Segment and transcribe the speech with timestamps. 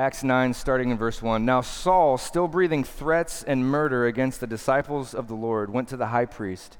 [0.00, 1.44] Acts 9, starting in verse 1.
[1.44, 5.96] Now Saul, still breathing threats and murder against the disciples of the Lord, went to
[5.98, 6.78] the high priest,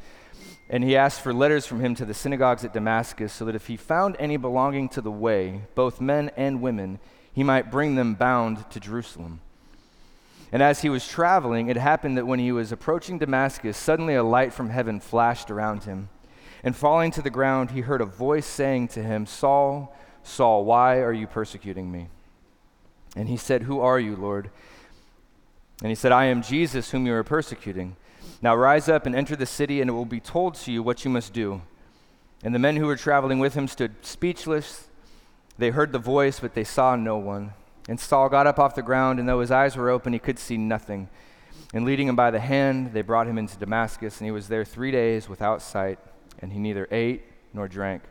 [0.70, 3.66] and he asked for letters from him to the synagogues at Damascus, so that if
[3.66, 6.98] he found any belonging to the way, both men and women,
[7.30, 9.42] he might bring them bound to Jerusalem.
[10.50, 14.22] And as he was traveling, it happened that when he was approaching Damascus, suddenly a
[14.22, 16.08] light from heaven flashed around him.
[16.64, 21.00] And falling to the ground, he heard a voice saying to him, Saul, Saul, why
[21.00, 22.08] are you persecuting me?
[23.16, 24.50] And he said, Who are you, Lord?
[25.80, 27.96] And he said, I am Jesus, whom you are persecuting.
[28.42, 31.04] Now rise up and enter the city, and it will be told to you what
[31.04, 31.62] you must do.
[32.42, 34.88] And the men who were traveling with him stood speechless.
[35.58, 37.52] They heard the voice, but they saw no one.
[37.88, 40.38] And Saul got up off the ground, and though his eyes were open, he could
[40.38, 41.08] see nothing.
[41.72, 44.64] And leading him by the hand, they brought him into Damascus, and he was there
[44.64, 45.98] three days without sight,
[46.40, 48.02] and he neither ate nor drank.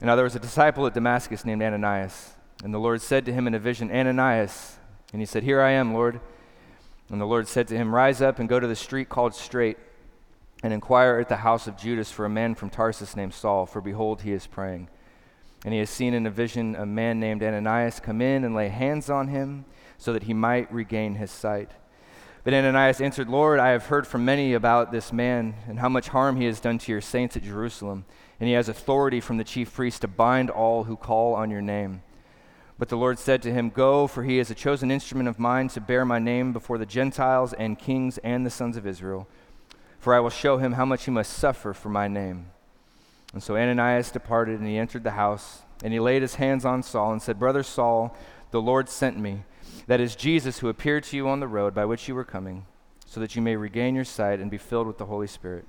[0.00, 2.35] And now there was a disciple at Damascus named Ananias.
[2.64, 4.76] And the Lord said to him in a vision, Ananias.
[5.12, 6.20] And he said, Here I am, Lord.
[7.10, 9.78] And the Lord said to him, Rise up and go to the street called Straight,
[10.62, 13.80] and inquire at the house of Judas for a man from Tarsus named Saul, for
[13.80, 14.88] behold, he is praying.
[15.64, 18.68] And he has seen in a vision a man named Ananias come in and lay
[18.68, 19.64] hands on him,
[19.98, 21.70] so that he might regain his sight.
[22.42, 26.08] But Ananias answered, Lord, I have heard from many about this man, and how much
[26.08, 28.04] harm he has done to your saints at Jerusalem.
[28.38, 31.62] And he has authority from the chief priest to bind all who call on your
[31.62, 32.02] name.
[32.78, 35.68] But the Lord said to him, Go, for he is a chosen instrument of mine
[35.68, 39.26] to bear my name before the Gentiles and kings and the sons of Israel.
[39.98, 42.50] For I will show him how much he must suffer for my name.
[43.32, 46.82] And so Ananias departed, and he entered the house, and he laid his hands on
[46.82, 48.16] Saul and said, Brother Saul,
[48.50, 49.44] the Lord sent me.
[49.86, 52.66] That is Jesus who appeared to you on the road by which you were coming,
[53.04, 55.64] so that you may regain your sight and be filled with the Holy Spirit.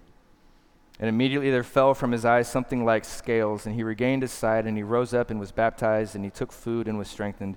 [0.99, 4.65] And immediately there fell from his eyes something like scales, and he regained his sight,
[4.65, 7.55] and he rose up and was baptized, and he took food and was strengthened.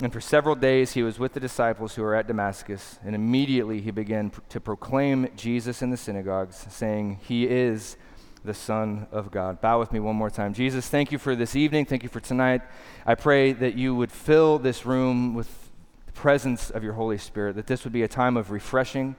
[0.00, 3.80] And for several days he was with the disciples who were at Damascus, and immediately
[3.80, 7.96] he began to proclaim Jesus in the synagogues, saying, He is
[8.44, 9.60] the Son of God.
[9.60, 10.54] Bow with me one more time.
[10.54, 11.84] Jesus, thank you for this evening.
[11.84, 12.62] Thank you for tonight.
[13.04, 15.70] I pray that you would fill this room with
[16.06, 19.16] the presence of your Holy Spirit, that this would be a time of refreshing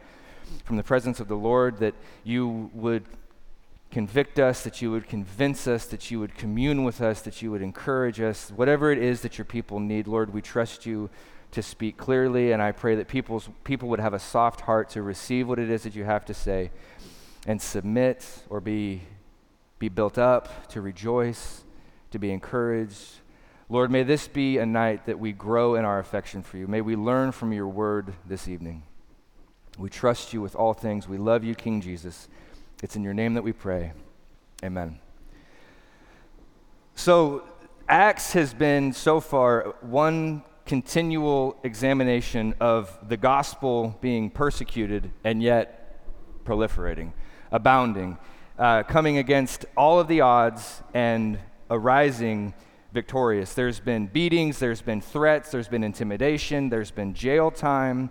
[0.64, 3.04] from the presence of the Lord, that you would
[3.92, 7.52] convict us, that you would convince us, that you would commune with us, that you
[7.52, 8.52] would encourage us.
[8.56, 11.10] Whatever it is that your people need, Lord, we trust you
[11.52, 15.02] to speak clearly, and I pray that people's, people would have a soft heart to
[15.02, 16.70] receive what it is that you have to say
[17.48, 19.02] and submit or be,
[19.80, 21.64] be built up, to rejoice,
[22.12, 23.16] to be encouraged.
[23.70, 26.68] Lord, may this be a night that we grow in our affection for you.
[26.68, 28.84] May we learn from your word this evening.
[29.80, 31.08] We trust you with all things.
[31.08, 32.28] We love you, King Jesus.
[32.82, 33.92] It's in your name that we pray.
[34.64, 35.00] Amen.
[36.96, 37.44] So,
[37.90, 46.00] Acts has been so far one continual examination of the gospel being persecuted and yet
[46.46, 47.12] proliferating,
[47.52, 48.18] abounding,
[48.58, 51.38] uh, coming against all of the odds and
[51.70, 52.54] arising
[52.94, 53.54] victorious.
[53.56, 58.10] There's been beatings, there's been threats, there's been intimidation, there's been jail time,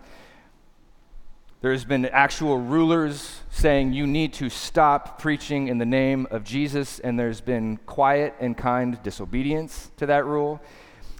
[1.61, 7.01] there's been actual rulers saying you need to stop preaching in the name of Jesus,
[7.01, 10.61] and there's been quiet and kind disobedience to that rule.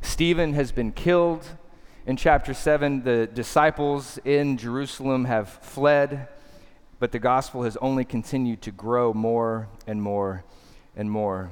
[0.01, 1.45] Stephen has been killed.
[2.07, 6.29] In chapter 7, the disciples in Jerusalem have fled,
[7.01, 10.45] but the gospel has only continued to grow more and more
[10.95, 11.51] and more.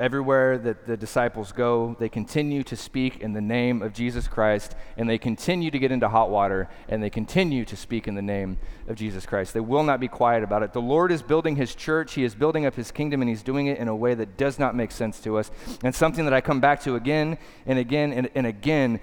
[0.00, 4.74] Everywhere that the disciples go, they continue to speak in the name of Jesus Christ,
[4.96, 8.22] and they continue to get into hot water, and they continue to speak in the
[8.22, 8.56] name
[8.88, 9.52] of Jesus Christ.
[9.52, 10.72] They will not be quiet about it.
[10.72, 13.66] The Lord is building his church, he is building up his kingdom, and he's doing
[13.66, 15.50] it in a way that does not make sense to us.
[15.84, 19.00] And something that I come back to again and again and, and again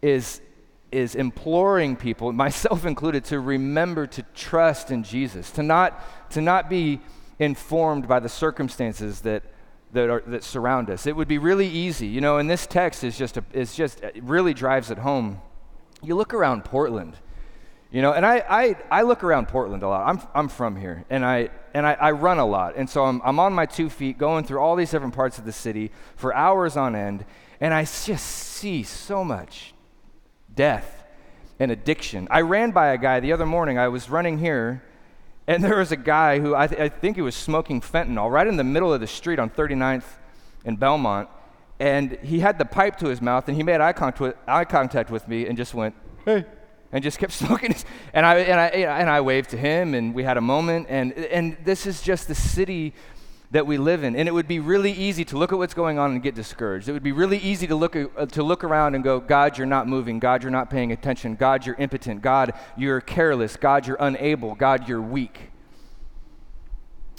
[0.00, 0.40] is
[0.90, 6.70] is imploring people, myself included, to remember to trust in Jesus, to not, to not
[6.70, 7.00] be
[7.38, 9.42] informed by the circumstances that
[9.92, 11.06] that, are, that surround us.
[11.06, 14.02] It would be really easy, you know, and this text is just, a, is just
[14.02, 15.40] it really drives it home.
[16.02, 17.16] You look around Portland,
[17.90, 20.08] you know, and I, I, I look around Portland a lot.
[20.08, 22.76] I'm, I'm from here, and, I, and I, I run a lot.
[22.76, 25.44] And so I'm, I'm on my two feet going through all these different parts of
[25.44, 27.24] the city for hours on end,
[27.60, 29.74] and I just see so much
[30.54, 31.04] death
[31.58, 32.28] and addiction.
[32.30, 33.78] I ran by a guy the other morning.
[33.78, 34.82] I was running here,
[35.50, 38.46] and there was a guy who I, th- I, think he was smoking fentanyl right
[38.46, 40.04] in the middle of the street on 39th
[40.64, 41.28] in Belmont.
[41.80, 44.64] And he had the pipe to his mouth, and he made eye contact with, eye
[44.64, 46.44] contact with me and just went, hey,
[46.92, 47.74] and just kept smoking.
[48.14, 48.66] And I, and, I,
[49.00, 50.86] and I waved to him, and we had a moment.
[50.88, 52.94] And, and this is just the city
[53.50, 54.14] that we live in.
[54.14, 56.88] And it would be really easy to look at what's going on and get discouraged.
[56.88, 59.66] It would be really easy to look, uh, to look around and go, God, you're
[59.66, 60.18] not moving.
[60.18, 61.34] God, you're not paying attention.
[61.34, 62.22] God, you're impotent.
[62.22, 63.56] God, you're careless.
[63.56, 64.54] God, you're unable.
[64.54, 65.50] God, you're weak.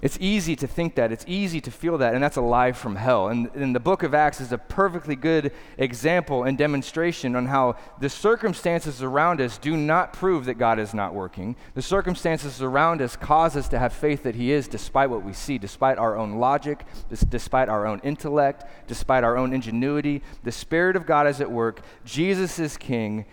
[0.02, 1.12] It's easy to think that.
[1.12, 3.28] It's easy to feel that, and that's a lie from hell.
[3.28, 7.76] And, and, the book of Acts is a perfectly good example and demonstration on how
[8.00, 11.56] the circumstances around us do not prove that God is not working.
[11.76, 15.34] The circumstances around us cause us to have faith that He is, despite what we
[15.34, 16.84] see, despite our own logic,
[17.30, 20.24] despite our own intellect, despite our own ingenuity.
[20.44, 21.82] The Spirit of God is at work.
[22.06, 23.26] Jesus is King,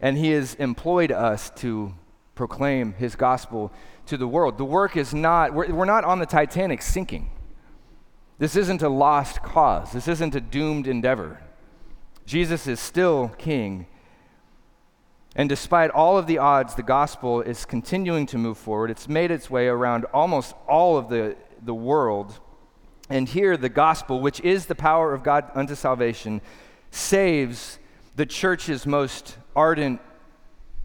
[0.00, 1.94] and He has employed us to
[2.38, 3.70] proclaim His gospel
[4.06, 4.56] to the world.
[4.56, 7.30] The work is not, we're, we're not on the Titanic sinking.
[8.38, 11.42] This isn't a lost cause, this isn't a doomed endeavor.
[12.24, 13.86] Jesus is still king.
[15.34, 18.90] And despite all of the odds, the gospel is continuing to move forward.
[18.90, 22.38] It's made its way around almost all of the, the world.
[23.10, 26.40] And here, the gospel, which is the power of God unto salvation,
[26.90, 27.78] saves
[28.16, 30.00] the church's most ardent,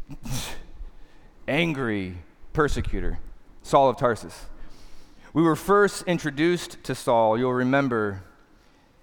[1.48, 2.18] angry,
[2.54, 3.20] persecutor,
[3.62, 4.46] Saul of Tarsus.
[5.34, 8.24] We were first introduced to Saul, you'll remember,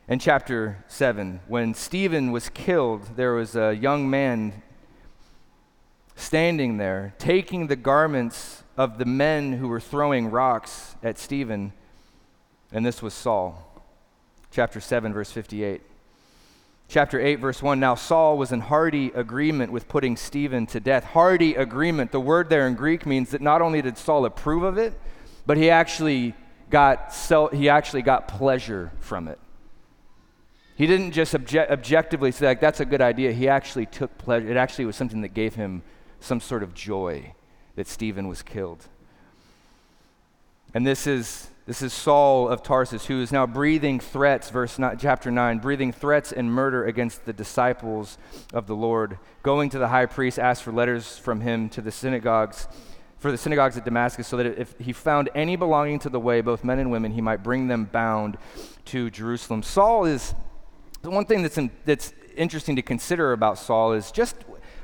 [0.08, 1.40] in chapter 7.
[1.48, 4.62] When Stephen was killed, there was a young man
[6.14, 11.72] standing there, taking the garments of the men who were throwing rocks at Stephen,
[12.72, 13.66] and this was Saul.
[14.50, 15.82] Chapter 7, verse 58
[16.90, 17.78] chapter 8, verse 1.
[17.78, 21.04] Now Saul was in hearty agreement with putting Stephen to death.
[21.04, 22.10] Hearty agreement.
[22.10, 24.92] The word there in Greek means that not only did Saul approve of it,
[25.46, 26.34] but he actually
[26.68, 27.14] got,
[27.52, 29.38] he actually got pleasure from it.
[30.74, 33.32] He didn't just obje- objectively say, like, that's a good idea.
[33.32, 34.48] He actually took pleasure.
[34.48, 35.82] It actually was something that gave him
[36.18, 37.34] some sort of joy
[37.76, 38.86] that Stephen was killed.
[40.74, 44.98] And this is this is Saul of Tarsus, who is now breathing threats, verse not,
[44.98, 48.18] chapter 9, breathing threats and murder against the disciples
[48.52, 49.20] of the Lord.
[49.44, 52.66] Going to the high priest, asked for letters from him to the synagogues,
[53.18, 56.40] for the synagogues at Damascus, so that if he found any belonging to the way,
[56.40, 58.36] both men and women, he might bring them bound
[58.86, 59.62] to Jerusalem.
[59.62, 60.34] Saul is,
[61.02, 64.34] the one thing that's, in, that's interesting to consider about Saul is just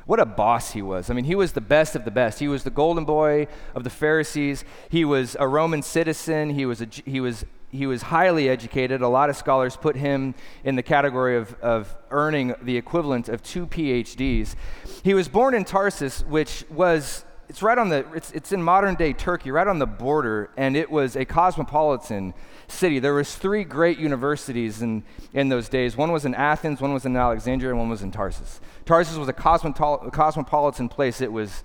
[0.07, 1.11] what a boss he was.
[1.11, 2.39] I mean, he was the best of the best.
[2.39, 4.65] He was the golden boy of the Pharisees.
[4.89, 6.51] He was a Roman citizen.
[6.51, 9.03] He was, a, he was, he was highly educated.
[9.03, 13.43] A lot of scholars put him in the category of, of earning the equivalent of
[13.43, 14.55] two PhDs.
[15.03, 18.95] He was born in Tarsus, which was it's right on the it's, it's in modern
[18.95, 22.35] day turkey right on the border and it was a cosmopolitan
[22.69, 26.93] city there was three great universities in, in those days one was in athens one
[26.93, 31.21] was in alexandria and one was in tarsus tarsus was a cosmopolitan place.
[31.21, 31.65] It was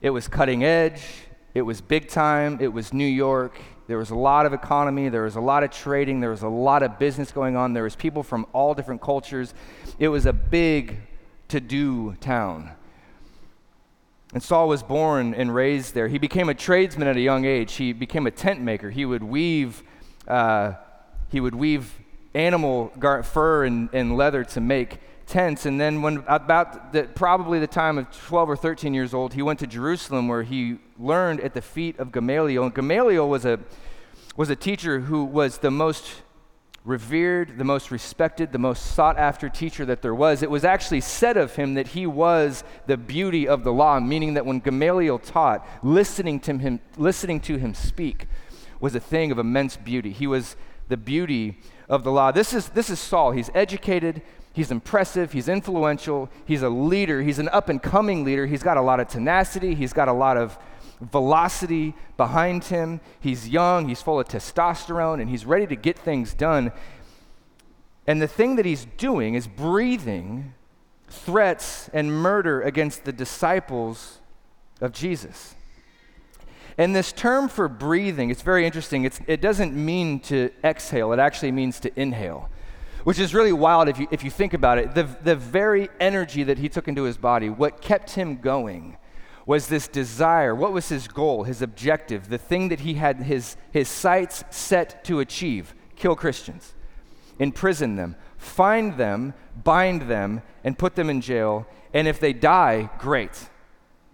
[0.00, 1.02] it was cutting edge.
[1.54, 2.58] It was big time.
[2.60, 3.60] It was new york.
[3.86, 5.08] There was a lot of economy.
[5.08, 6.20] There was a lot of trading.
[6.20, 7.74] There was a lot of business going on.
[7.74, 9.54] There was people from all different cultures.
[9.98, 10.98] It was a big
[11.48, 12.70] to do town.
[14.32, 16.08] And Saul was born and raised there.
[16.08, 17.74] He became a tradesman at a young age.
[17.74, 18.90] He became a tent maker.
[18.90, 19.82] He would weave,
[20.26, 20.72] uh,
[21.28, 21.94] he would weave
[22.34, 25.66] animal gar- fur and, and leather to make tents.
[25.66, 29.42] And then, when about the, probably the time of 12 or 13 years old, he
[29.42, 32.64] went to Jerusalem where he learned at the feet of Gamaliel.
[32.64, 33.58] And Gamaliel was a,
[34.36, 36.22] was a teacher who was the most
[36.84, 40.42] revered, the most respected, the most sought after teacher that there was.
[40.42, 44.34] It was actually said of him that he was the beauty of the law, meaning
[44.34, 48.26] that when Gamaliel taught, listening to him, listening to him speak
[48.80, 50.12] was a thing of immense beauty.
[50.12, 50.56] He was
[50.88, 51.58] the beauty
[51.88, 52.32] of the law.
[52.32, 53.30] This is, this is Saul.
[53.30, 54.20] He's educated,
[54.54, 58.46] he's impressive, he's influential, he's a leader, he's an up and coming leader.
[58.46, 60.56] He's got a lot of tenacity, he's got a lot of
[61.00, 63.00] velocity behind him.
[63.20, 66.72] He's young, he's full of testosterone, and he's ready to get things done.
[68.06, 70.54] And the thing that he's doing is breathing
[71.08, 74.20] threats and murder against the disciples
[74.80, 75.54] of Jesus.
[76.76, 79.04] And this term for breathing, it's very interesting.
[79.04, 82.50] It's, it doesn't mean to exhale, it actually means to inhale,
[83.04, 84.94] which is really wild if you, if you think about it.
[84.94, 88.96] The, the very energy that he took into his body, what kept him going,
[89.46, 90.54] was this desire.
[90.54, 95.04] What was his goal, his objective, the thing that he had his, his sights set
[95.04, 95.74] to achieve?
[95.96, 96.74] Kill Christians,
[97.38, 101.66] imprison them, find them, bind them, and put them in jail.
[101.92, 103.48] And if they die, great.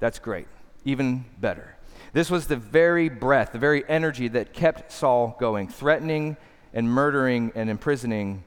[0.01, 0.49] That's great.
[0.85, 1.77] Even better.
[2.13, 6.37] This was the very breath, the very energy that kept Saul going, threatening
[6.75, 8.45] and murdering and imprisoning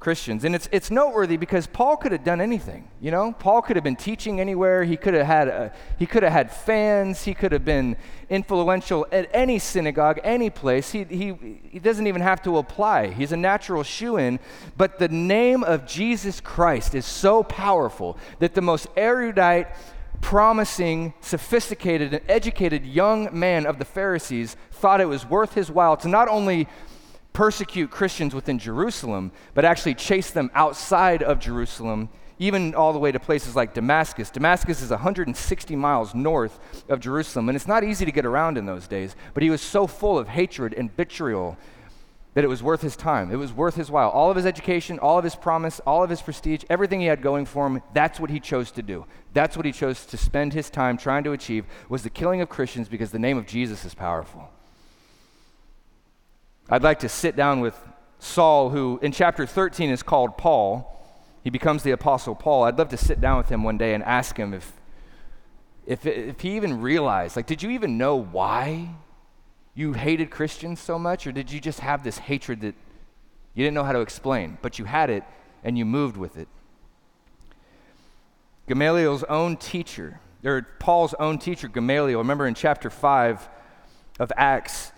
[0.00, 0.44] Christians.
[0.44, 3.32] And it's, it's noteworthy because Paul could have done anything, you know?
[3.38, 4.82] Paul could have been teaching anywhere.
[4.82, 7.24] He could have had, a, he could have had fans.
[7.24, 7.98] He could have been
[8.30, 10.90] influential at any synagogue, any place.
[10.90, 13.08] He, he, he doesn't even have to apply.
[13.08, 14.40] He's a natural shoe-in.
[14.78, 19.68] But the name of Jesus Christ is so powerful that the most erudite,
[20.22, 25.98] promising, sophisticated, and educated young man of the Pharisees thought it was worth his while
[25.98, 26.68] to not only
[27.32, 32.08] persecute Christians within Jerusalem, but actually chase them outside of Jerusalem,
[32.38, 34.30] even all the way to places like Damascus.
[34.30, 36.58] Damascus is 160 miles north
[36.88, 39.60] of Jerusalem, and it's not easy to get around in those days, but he was
[39.60, 41.56] so full of hatred and vitriol
[42.34, 43.32] that it was worth his time.
[43.32, 44.08] It was worth his while.
[44.08, 47.22] All of his education, all of his promise, all of his prestige, everything he had
[47.22, 49.04] going for him, that's what he chose to do.
[49.34, 52.48] That's what he chose to spend his time trying to achieve was the killing of
[52.48, 54.48] Christians because the name of Jesus is powerful.
[56.72, 57.74] I'd like to sit down with
[58.20, 60.86] Saul, who in chapter 13 is called Paul.
[61.42, 62.62] He becomes the Apostle Paul.
[62.62, 64.72] I'd love to sit down with him one day and ask him if,
[65.84, 68.90] if, if he even realized, like, did you even know why
[69.74, 72.76] you hated Christians so much, or did you just have this hatred that
[73.54, 75.24] you didn't know how to explain, but you had it
[75.64, 76.46] and you moved with it?
[78.68, 83.48] Gamaliel's own teacher, or Paul's own teacher, Gamaliel, remember in chapter 5
[84.20, 84.92] of Acts,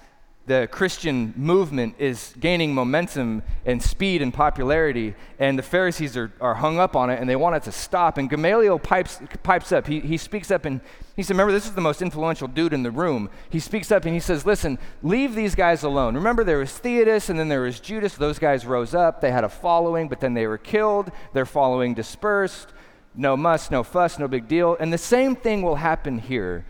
[0.47, 6.55] the Christian movement is gaining momentum and speed and popularity, and the Pharisees are, are
[6.55, 8.19] hung up on it and they want it to stop.
[8.19, 9.87] And Gamaliel pipes, pipes up.
[9.87, 10.81] He, he speaks up and
[11.15, 13.31] he said, Remember, this is the most influential dude in the room.
[13.51, 16.17] He speaks up and he says, Listen, leave these guys alone.
[16.17, 18.15] Remember, there was Theudas and then there was Judas.
[18.15, 19.21] Those guys rose up.
[19.21, 21.13] They had a following, but then they were killed.
[21.35, 22.73] Their following dispersed.
[23.15, 24.77] No muss, no fuss, no big deal.
[24.81, 26.67] And the same thing will happen here.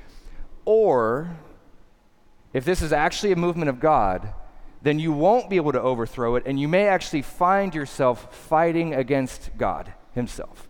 [0.66, 1.36] Or
[2.52, 4.32] if this is actually a movement of God,
[4.82, 8.94] then you won't be able to overthrow it, and you may actually find yourself fighting
[8.94, 10.68] against God Himself.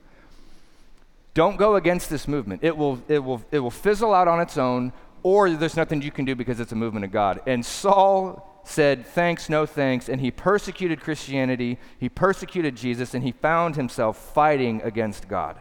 [1.35, 2.63] Don't go against this movement.
[2.63, 6.11] It will, it will, it will fizzle out on its own, or there's nothing you
[6.11, 7.41] can do because it's a movement of God.
[7.47, 13.33] And Saul said, Thanks, no thanks, and he persecuted Christianity, he persecuted Jesus, and he
[13.33, 15.59] found himself fighting against God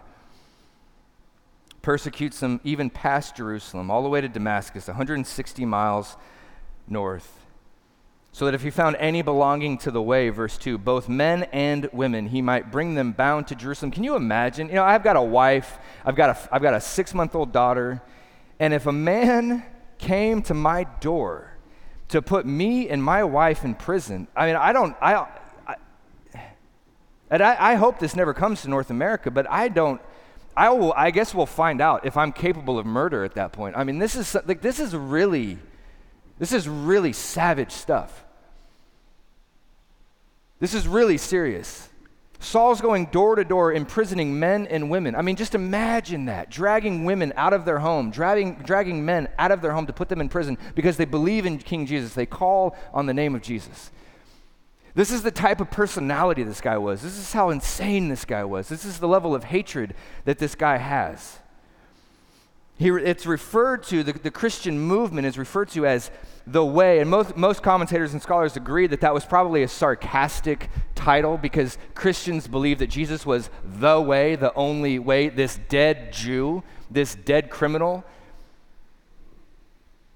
[1.81, 6.15] persecutes them even past Jerusalem, all the way to Damascus, 160 miles
[6.87, 7.39] north.
[8.33, 11.89] So that if he found any belonging to the way, verse 2, both men and
[11.91, 13.91] women, he might bring them bound to Jerusalem.
[13.91, 14.69] Can you imagine?
[14.69, 17.51] You know, I've got a wife, I've got a, I've got a six month old
[17.51, 18.01] daughter,
[18.59, 19.65] and if a man
[19.97, 21.57] came to my door
[22.07, 25.15] to put me and my wife in prison, I mean, I don't, I,
[25.67, 25.75] I
[27.29, 30.01] and I, I hope this never comes to North America, but I don't,
[30.55, 30.93] I will.
[30.93, 33.77] I guess we'll find out if I'm capable of murder at that point.
[33.77, 35.57] I mean, this is like this is really,
[36.39, 38.25] this is really savage stuff.
[40.59, 41.89] This is really serious.
[42.39, 45.15] Saul's going door to door, imprisoning men and women.
[45.15, 49.51] I mean, just imagine that dragging women out of their home, dragging, dragging men out
[49.51, 52.15] of their home to put them in prison because they believe in King Jesus.
[52.15, 53.91] They call on the name of Jesus.
[54.93, 57.01] This is the type of personality this guy was.
[57.01, 58.67] This is how insane this guy was.
[58.67, 59.93] This is the level of hatred
[60.25, 61.39] that this guy has.
[62.77, 66.09] He, it's referred to, the, the Christian movement is referred to as
[66.47, 70.67] the way, and most, most commentators and scholars agree that that was probably a sarcastic
[70.95, 76.63] title because Christians believe that Jesus was the way, the only way, this dead Jew,
[76.89, 78.03] this dead criminal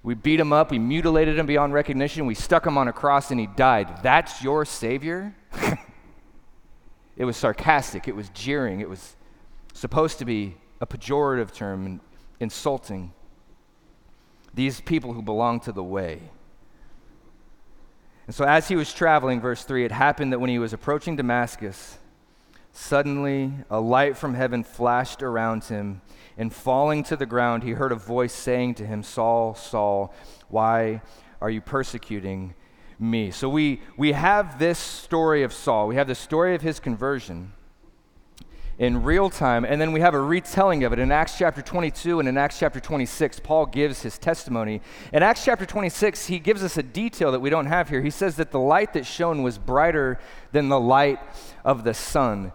[0.06, 3.32] we beat him up, we mutilated him beyond recognition, we stuck him on a cross,
[3.32, 4.04] and he died.
[4.04, 5.34] That's your Savior?
[7.16, 9.16] it was sarcastic, it was jeering, it was
[9.74, 12.00] supposed to be a pejorative term and
[12.38, 13.12] insulting.
[14.54, 16.20] These people who belong to the way.
[18.28, 21.16] And so, as he was traveling, verse 3, it happened that when he was approaching
[21.16, 21.98] Damascus,
[22.70, 26.00] suddenly a light from heaven flashed around him
[26.36, 30.14] and falling to the ground, he heard a voice saying to him, Saul, Saul,
[30.48, 31.02] why
[31.40, 32.54] are you persecuting
[32.98, 33.30] me?
[33.30, 35.88] So we, we have this story of Saul.
[35.88, 37.52] We have the story of his conversion
[38.78, 42.20] in real time, and then we have a retelling of it in Acts chapter 22
[42.20, 43.40] and in Acts chapter 26.
[43.40, 44.82] Paul gives his testimony.
[45.14, 48.02] In Acts chapter 26, he gives us a detail that we don't have here.
[48.02, 50.18] He says that the light that shone was brighter
[50.52, 51.18] than the light
[51.64, 52.52] of the sun.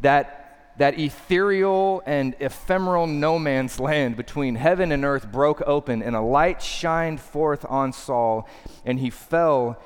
[0.00, 0.41] That
[0.78, 6.20] that ethereal and ephemeral no man's land between heaven and earth broke open, and a
[6.20, 8.48] light shined forth on Saul,
[8.84, 9.80] and he fell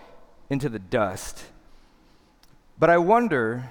[0.48, 1.44] into the dust.
[2.78, 3.70] But I wonder,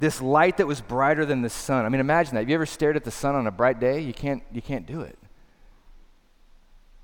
[0.00, 1.84] this light that was brighter than the sun.
[1.84, 2.40] I mean, imagine that.
[2.40, 4.00] Have you ever stared at the sun on a bright day?
[4.00, 5.18] You can't, you can't do it.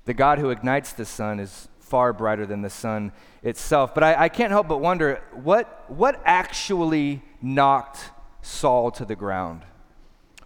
[0.05, 3.93] The God who ignites the sun is far brighter than the sun itself.
[3.93, 7.99] But I, I can't help but wonder what, what actually knocked
[8.41, 9.63] Saul to the ground?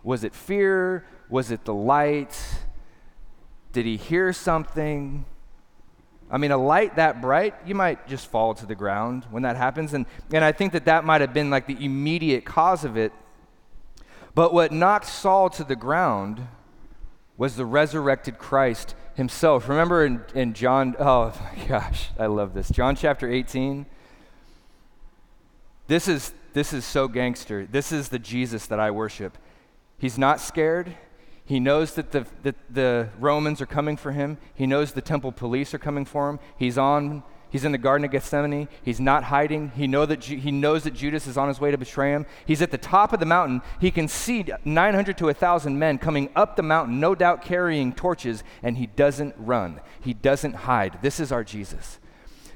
[0.03, 1.05] Was it fear?
[1.29, 2.37] Was it the light?
[3.71, 5.25] Did he hear something?
[6.29, 9.55] I mean, a light that bright, you might just fall to the ground when that
[9.55, 9.93] happens.
[9.93, 13.13] And, and I think that that might have been like the immediate cause of it.
[14.35, 16.47] But what knocked Saul to the ground
[17.37, 19.69] was the resurrected Christ himself.
[19.69, 22.69] Remember in, in John, oh my gosh, I love this.
[22.69, 23.85] John chapter 18.
[25.87, 27.65] This is, this is so gangster.
[27.65, 29.37] This is the Jesus that I worship.
[29.97, 30.95] He's not scared.
[31.45, 34.37] He knows that the, that the Romans are coming for him.
[34.55, 36.39] He knows the temple police are coming for him.
[36.57, 38.67] He's on He's in the Garden of Gethsemane.
[38.81, 39.73] He's not hiding.
[39.75, 42.25] He, know that he knows that Judas is on his way to betray him.
[42.47, 43.61] He's at the top of the mountain.
[43.79, 48.43] He can see 900 to 1,000 men coming up the mountain, no doubt carrying torches,
[48.63, 49.81] and he doesn't run.
[50.01, 50.97] He doesn't hide.
[51.03, 51.99] This is our Jesus.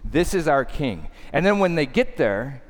[0.04, 1.10] This is our King.
[1.32, 2.63] And then when they get there,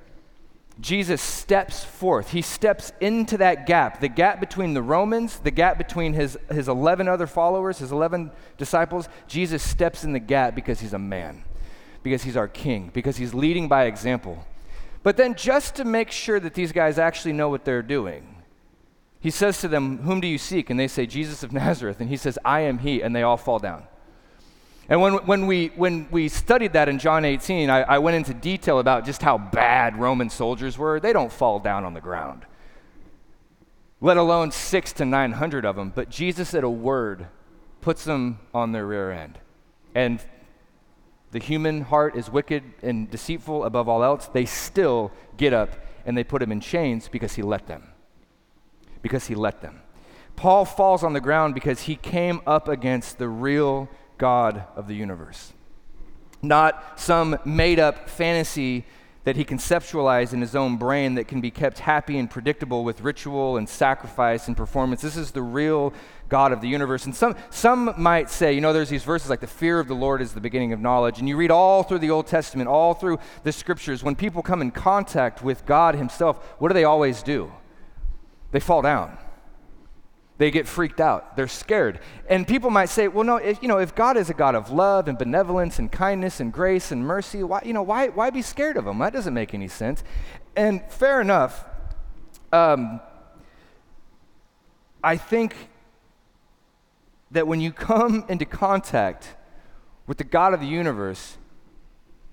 [0.79, 2.31] Jesus steps forth.
[2.31, 6.67] He steps into that gap, the gap between the Romans, the gap between his, his
[6.67, 9.09] 11 other followers, his 11 disciples.
[9.27, 11.43] Jesus steps in the gap because he's a man
[12.09, 14.45] because he's our king, because he's leading by example.
[15.03, 18.43] But then, just to make sure that these guys actually know what they're doing,
[19.19, 20.69] he says to them, Whom do you seek?
[20.69, 21.99] And they say, Jesus of Nazareth.
[21.99, 23.01] And he says, I am he.
[23.01, 23.87] And they all fall down.
[24.89, 28.33] And when, when, we, when we studied that in John 18, I, I went into
[28.33, 30.99] detail about just how bad Roman soldiers were.
[30.99, 32.45] They don't fall down on the ground,
[33.99, 35.91] let alone six to 900 of them.
[35.93, 37.27] But Jesus, at a word,
[37.81, 39.39] puts them on their rear end.
[39.93, 40.23] And
[41.31, 45.71] the human heart is wicked and deceitful above all else, they still get up
[46.05, 47.83] and they put him in chains because he let them.
[49.01, 49.81] Because he let them.
[50.37, 54.95] Paul falls on the ground because he came up against the real God of the
[54.95, 55.53] universe.
[56.41, 58.85] Not some made up fantasy
[59.27, 63.01] that he conceptualized in his own brain that can be kept happy and predictable with
[63.01, 65.01] ritual and sacrifice and performance.
[65.01, 65.93] This is the real
[66.29, 67.03] God of the universe.
[67.05, 69.95] And some, some might say, you know, there's these verses like the fear of the
[69.95, 71.19] Lord is the beginning of knowledge.
[71.19, 74.61] And you read all through the Old Testament, all through the scriptures, when people come
[74.61, 77.51] in contact with God Himself, what do they always do?
[78.51, 79.17] They fall down.
[80.37, 81.35] They get freaked out.
[81.35, 81.99] They're scared.
[82.29, 84.69] And people might say, well, no, if, you know, if God is a God of
[84.69, 88.43] love and benevolence and kindness and grace and mercy, why, you know, why, why be
[88.43, 88.99] scared of him?
[88.99, 90.03] That doesn't make any sense.
[90.55, 91.65] And fair enough.
[92.53, 93.01] Um,
[95.03, 95.55] I think
[97.31, 99.35] that when you come into contact
[100.05, 101.37] with the God of the universe,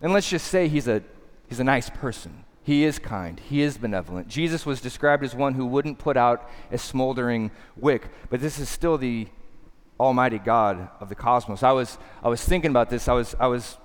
[0.03, 1.03] and let's just say he's a,
[1.49, 3.39] he's a nice person, he is kind.
[3.39, 4.27] He is benevolent.
[4.27, 8.71] Jesus was described as one who wouldn't put out a smoldering wick, but this is
[8.71, 9.29] still the
[10.01, 11.63] Almighty God of the cosmos.
[11.63, 13.07] I was, I was thinking about this.
[13.07, 13.77] I was, I was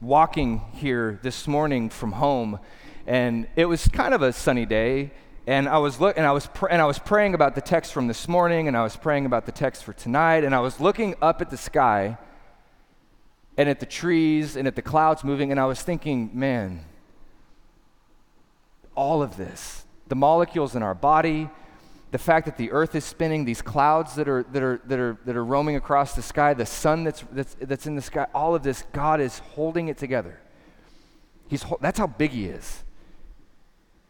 [0.00, 2.60] walking here this morning from home,
[3.04, 5.10] and it was kind of a sunny day.
[5.48, 7.92] And I was look, and I was pr- and I was praying about the text
[7.92, 10.78] from this morning, and I was praying about the text for tonight, and I was
[10.80, 12.16] looking up at the sky,
[13.58, 16.84] and at the trees, and at the clouds moving, and I was thinking, man
[18.94, 21.48] all of this the molecules in our body,
[22.10, 25.18] the fact that the earth is spinning, these clouds that are, that are, that are,
[25.24, 28.54] that are roaming across the sky, the sun that's, that's, that's in the sky, all
[28.54, 30.40] of this, God is holding it together.
[31.48, 32.84] He's, that's how big He is.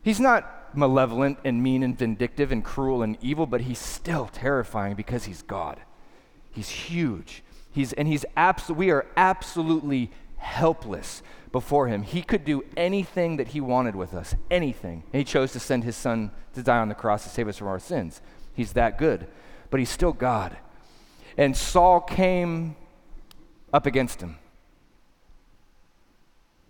[0.03, 4.97] He's not malevolent and mean and vindictive and cruel and evil, but He's still terrifying
[4.97, 5.81] because He's God.
[6.51, 7.42] He's huge.
[7.73, 10.12] He's, and he's abs- we are absolutely
[10.44, 12.02] helpless before him.
[12.02, 15.04] He could do anything that he wanted with us, anything.
[15.12, 17.59] And he chose to send his son to die on the cross to save us
[17.59, 18.20] from our sins.
[18.52, 19.26] He's that good.
[19.70, 20.57] But he's still God.
[21.37, 22.76] And Saul came
[23.72, 24.37] up against him.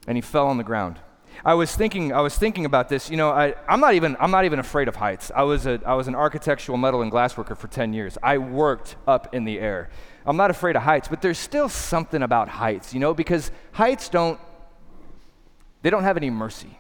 [0.06, 0.98] And he fell on the ground.
[1.44, 3.10] I was thinking, I was thinking about this.
[3.10, 5.32] You know, I, I'm, not even, I'm not even afraid of heights.
[5.34, 8.16] I was, a, I was an architectural metal and glass worker for 10 years.
[8.22, 9.90] I worked up in the air.
[10.26, 14.08] I'm not afraid of heights, but there's still something about heights, you know, because heights
[14.08, 14.40] don't
[15.82, 16.78] they don't have any mercy.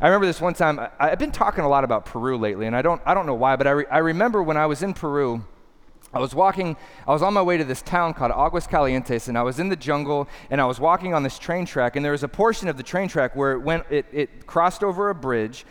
[0.00, 2.76] I remember this one time, I, have been talking a lot about Peru lately, and
[2.76, 4.94] I don't, I don't know why, but I, re, I remember when I was in
[4.94, 5.44] Peru,
[6.12, 6.76] I was walking,
[7.06, 9.70] I was on my way to this town called Aguas Calientes, and I was in
[9.70, 12.68] the jungle, and I was walking on this train track, and there was a portion
[12.68, 15.64] of the train track where it went, it, it crossed over a bridge,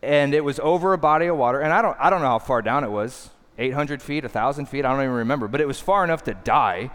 [0.00, 2.38] and it was over a body of water, and I don't, I don't know how
[2.38, 5.80] far down it was, 800 feet, 1,000 feet, I don't even remember, but it was
[5.80, 6.90] far enough to die.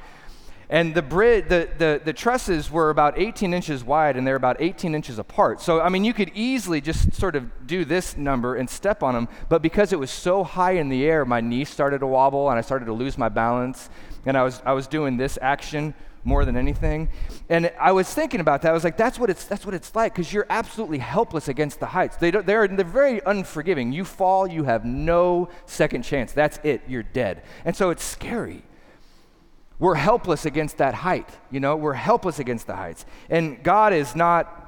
[0.69, 4.57] And the, bridge, the, the, the trusses were about 18 inches wide and they're about
[4.59, 5.61] 18 inches apart.
[5.61, 9.13] So, I mean, you could easily just sort of do this number and step on
[9.13, 9.27] them.
[9.49, 12.57] But because it was so high in the air, my knee started to wobble and
[12.57, 13.89] I started to lose my balance.
[14.25, 17.09] And I was, I was doing this action more than anything.
[17.49, 18.69] And I was thinking about that.
[18.69, 21.79] I was like, that's what it's, that's what it's like because you're absolutely helpless against
[21.79, 22.17] the heights.
[22.17, 23.91] They don't, they're, they're very unforgiving.
[23.91, 26.31] You fall, you have no second chance.
[26.31, 26.81] That's it.
[26.87, 27.43] You're dead.
[27.65, 28.63] And so it's scary.
[29.79, 31.27] We're helpless against that height.
[31.51, 33.05] You know, we're helpless against the heights.
[33.29, 34.59] And God is not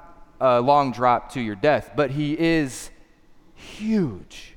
[0.42, 2.90] a long drop to your death, but He is
[3.54, 4.56] huge.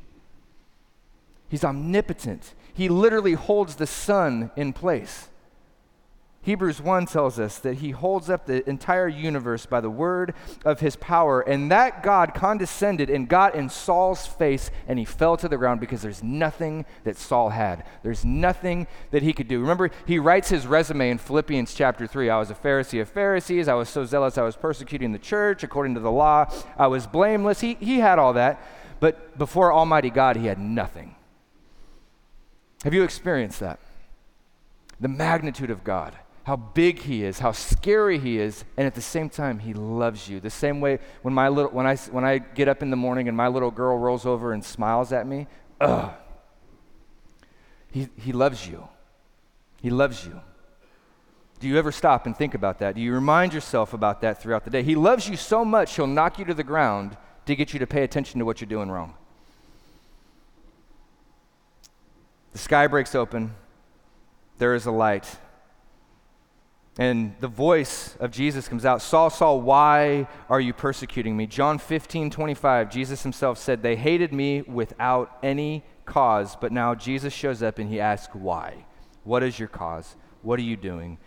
[1.49, 2.55] He's omnipotent.
[2.75, 5.29] He literally holds the sun in place.
[6.49, 10.33] Hebrews 1 tells us that he holds up the entire universe by the word
[10.65, 11.43] of his power.
[11.43, 15.79] And that God condescended and got in Saul's face, and he fell to the ground
[15.79, 17.85] because there's nothing that Saul had.
[18.03, 19.61] There's nothing that he could do.
[19.61, 22.31] Remember, he writes his resume in Philippians chapter 3.
[22.31, 23.69] I was a Pharisee of Pharisees.
[23.69, 26.51] I was so zealous I was persecuting the church according to the law.
[26.79, 27.61] I was blameless.
[27.61, 28.59] He, he had all that.
[29.01, 31.15] But before Almighty God, he had nothing.
[32.85, 33.81] Have you experienced that?
[34.99, 36.17] The magnitude of God
[36.49, 40.31] how big he is, how scary he is, and at the same time, he loves
[40.31, 40.41] you.
[40.41, 43.29] The same way when, my little, when, I, when I get up in the morning
[43.29, 45.47] and my little girl rolls over and smiles at me,
[45.79, 46.11] ugh.
[47.93, 48.89] He, he loves you.
[49.83, 50.41] He loves you.
[51.61, 52.95] Do you ever stop and think about that?
[52.95, 54.83] Do you remind yourself about that throughout the day?
[54.83, 57.87] He loves you so much, he'll knock you to the ground to get you to
[57.87, 59.13] pay attention to what you're doing wrong.
[62.53, 63.55] The sky breaks open,
[64.57, 65.37] there is a light
[66.99, 71.47] and the voice of Jesus comes out Saul, Saul, why are you persecuting me?
[71.47, 76.57] John 15, 25, Jesus himself said, They hated me without any cause.
[76.57, 78.85] But now Jesus shows up and he asks, Why?
[79.23, 80.17] What is your cause?
[80.43, 81.19] What are you doing?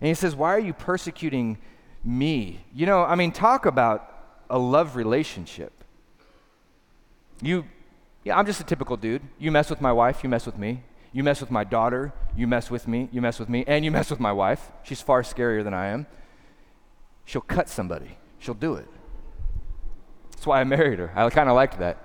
[0.00, 1.56] And he says, Why are you persecuting
[2.04, 2.66] me?
[2.74, 4.10] You know, I mean, talk about
[4.50, 5.72] a love relationship.
[7.40, 7.64] You,
[8.24, 9.22] yeah, I'm just a typical dude.
[9.38, 10.82] You mess with my wife, you mess with me.
[11.14, 13.92] You mess with my daughter, you mess with me, you mess with me, and you
[13.92, 14.72] mess with my wife.
[14.82, 16.08] She's far scarier than I am.
[17.24, 18.88] She'll cut somebody, she'll do it.
[20.32, 21.12] That's why I married her.
[21.14, 21.98] I kind of liked that.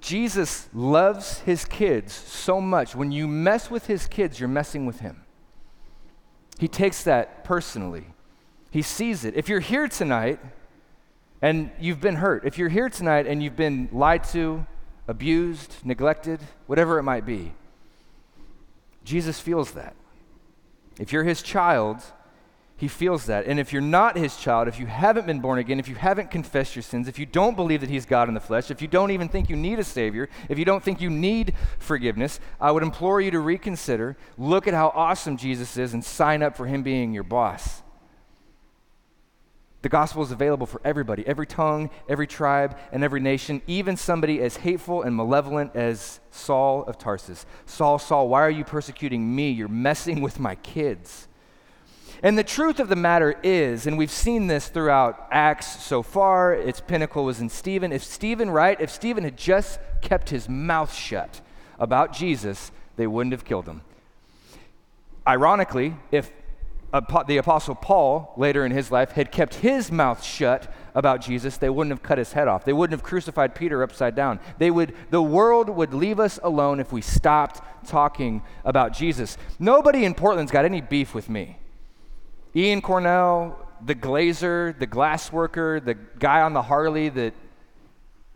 [0.00, 2.94] Jesus loves his kids so much.
[2.94, 5.24] When you mess with his kids, you're messing with him.
[6.60, 8.06] He takes that personally.
[8.70, 9.34] He sees it.
[9.34, 10.38] If you're here tonight
[11.42, 14.64] and you've been hurt, if you're here tonight and you've been lied to,
[15.06, 17.52] abused, neglected, whatever it might be.
[19.04, 19.94] Jesus feels that.
[20.98, 22.02] If you're his child,
[22.76, 23.46] he feels that.
[23.46, 26.30] And if you're not his child, if you haven't been born again, if you haven't
[26.30, 28.88] confessed your sins, if you don't believe that he's God in the flesh, if you
[28.88, 32.72] don't even think you need a Savior, if you don't think you need forgiveness, I
[32.72, 36.66] would implore you to reconsider, look at how awesome Jesus is, and sign up for
[36.66, 37.83] him being your boss.
[39.84, 44.40] The gospel is available for everybody, every tongue, every tribe, and every nation, even somebody
[44.40, 47.44] as hateful and malevolent as Saul of Tarsus.
[47.66, 49.50] Saul, Saul, why are you persecuting me?
[49.50, 51.28] You're messing with my kids.
[52.22, 56.54] And the truth of the matter is, and we've seen this throughout Acts so far,
[56.54, 57.92] its pinnacle was in Stephen.
[57.92, 61.42] If Stephen, right, if Stephen had just kept his mouth shut
[61.78, 63.82] about Jesus, they wouldn't have killed him.
[65.28, 66.32] Ironically, if
[66.94, 71.56] Uh, the Apostle Paul, later in his life, had kept his mouth shut about Jesus,
[71.56, 72.64] they wouldn't have cut his head off.
[72.64, 74.38] They wouldn't have crucified Peter upside down.
[74.58, 79.36] They would, the world would leave us alone if we stopped talking about Jesus.
[79.58, 81.58] Nobody in Portland's got any beef with me.
[82.54, 87.34] Ian Cornell, the glazer, the glass worker, the guy on the Harley that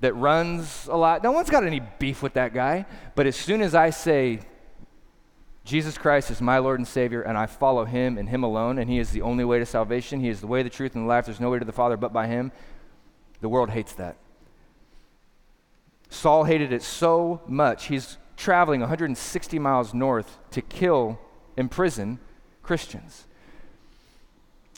[0.00, 1.22] that runs a lot.
[1.22, 2.86] No one's got any beef with that guy.
[3.14, 4.40] But as soon as I say
[5.68, 8.88] Jesus Christ is my Lord and Savior, and I follow him and him alone, and
[8.88, 10.20] he is the only way to salvation.
[10.20, 11.26] He is the way, the truth, and the life.
[11.26, 12.52] There's no way to the Father but by him.
[13.42, 14.16] The world hates that.
[16.08, 21.18] Saul hated it so much, he's traveling 160 miles north to kill,
[21.54, 22.18] imprison
[22.62, 23.26] Christians.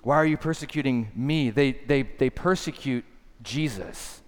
[0.03, 1.51] Why are you persecuting me?
[1.51, 3.05] They, they, they persecute
[3.45, 4.20] Jesus.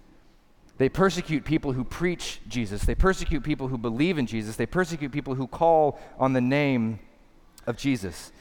[0.77, 2.83] They persecute people who preach Jesus.
[2.83, 4.55] They persecute people who believe in Jesus.
[4.55, 6.99] They persecute people who call on the name
[7.67, 8.31] of Jesus.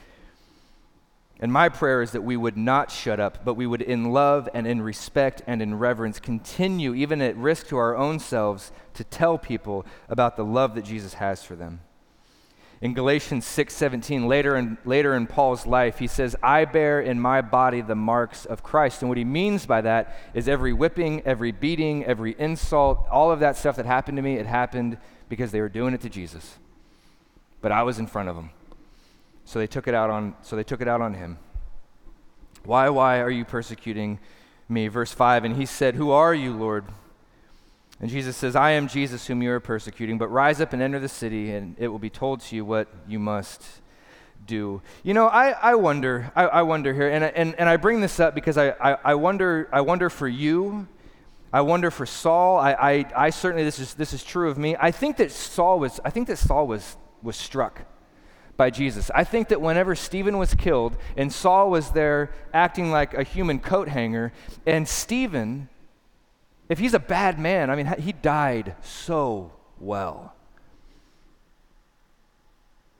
[1.40, 4.48] And my prayer is that we would not shut up, but we would, in love
[4.54, 9.04] and in respect and in reverence, continue, even at risk to our own selves, to
[9.04, 11.80] tell people about the love that Jesus has for them.
[12.82, 17.40] In Galatians 6:17, later in, later in Paul's life, he says, "I bear in my
[17.40, 21.52] body the marks of Christ." And what he means by that is every whipping, every
[21.52, 25.60] beating, every insult, all of that stuff that happened to me, it happened because they
[25.60, 26.58] were doing it to Jesus.
[27.60, 28.50] But I was in front of them.
[29.44, 31.38] So they took it out on so they took it out on him.
[32.64, 34.18] Why why are you persecuting
[34.68, 34.88] me?
[34.88, 36.86] Verse 5 and he said, "Who are you, Lord?"
[38.02, 40.98] And Jesus says, I am Jesus whom you are persecuting, but rise up and enter
[40.98, 43.64] the city, and it will be told to you what you must
[44.44, 44.82] do.
[45.04, 48.18] You know, I, I wonder, I, I wonder here, and, and, and I bring this
[48.18, 50.88] up because I, I, I, wonder, I wonder for you,
[51.52, 52.58] I wonder for Saul.
[52.58, 54.74] I, I, I certainly, this is, this is true of me.
[54.80, 57.82] I think that Saul was, I think that Saul was, was struck
[58.56, 59.12] by Jesus.
[59.14, 63.60] I think that whenever Stephen was killed and Saul was there acting like a human
[63.60, 64.32] coat hanger,
[64.66, 65.68] and Stephen
[66.72, 70.34] if he's a bad man, I mean, he died so well.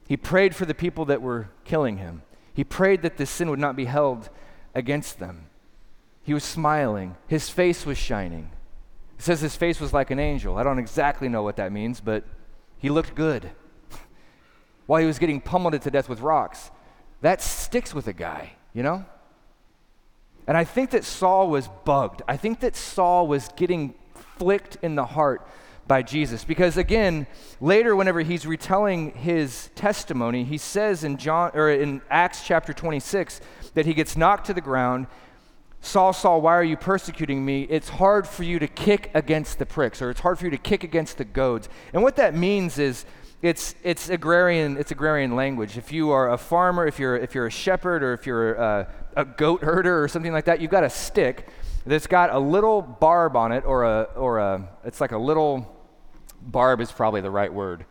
[0.07, 2.21] He prayed for the people that were killing him.
[2.53, 4.29] He prayed that this sin would not be held
[4.75, 5.47] against them.
[6.23, 7.17] He was smiling.
[7.27, 8.51] His face was shining.
[9.19, 10.59] It says his face was like an angel.
[10.59, 12.25] I don't exactly know what that means, but
[12.77, 13.53] he looked good
[14.87, 16.71] while he was getting pummeled to death with rocks.
[17.23, 19.07] That sticks with a guy, you know?
[20.47, 22.23] And I think that Saul was bugged.
[22.27, 23.95] I think that Saul was getting
[24.39, 25.47] flicked in the heart
[25.87, 26.45] by Jesus.
[26.45, 27.27] Because again,
[27.61, 33.41] later whenever he's retelling his testimony, he says in John or in Acts chapter 26
[33.75, 35.07] that he gets knocked to the ground.
[35.81, 37.65] Saul, Saul, why are you persecuting me?
[37.65, 40.59] It's hard for you to kick against the pricks, or it's hard for you to
[40.59, 41.69] kick against the goads.
[41.93, 43.05] And what that means is
[43.43, 45.77] it's, it's agrarian it's agrarian language.
[45.77, 48.89] If you are a farmer, if you're if you're a shepherd, or if you're a,
[49.17, 51.49] a goat herder or something like that, you've got a stick
[51.85, 55.77] that's got a little barb on it, or a or a it's like a little
[56.41, 57.85] barb is probably the right word.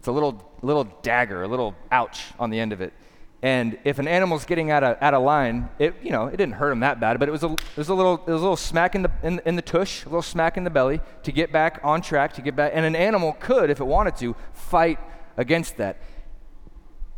[0.00, 2.92] It's a little little dagger, a little ouch on the end of it.
[3.44, 6.54] And if an animal's getting out of, out of line, it, you know, it didn't
[6.54, 8.42] hurt him that bad, but it was a, it was a little, it was a
[8.42, 11.30] little smack in the, in, in the tush, a little smack in the belly to
[11.30, 12.72] get back on track, to get back.
[12.74, 14.98] And an animal could, if it wanted to, fight
[15.36, 15.98] against that.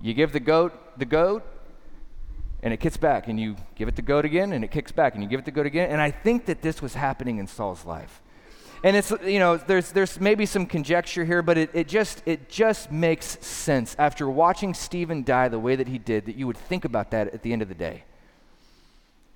[0.01, 1.43] You give the goat the goad,
[2.61, 5.15] and it kicks back, and you give it the goad again, and it kicks back,
[5.15, 5.93] and you give it the goad again.
[5.93, 8.21] And I think that this was happening in Saul's life.
[8.83, 12.49] And it's, you know, there's, there's maybe some conjecture here, but it, it, just, it
[12.49, 16.57] just makes sense after watching Stephen die the way that he did that you would
[16.57, 18.05] think about that at the end of the day.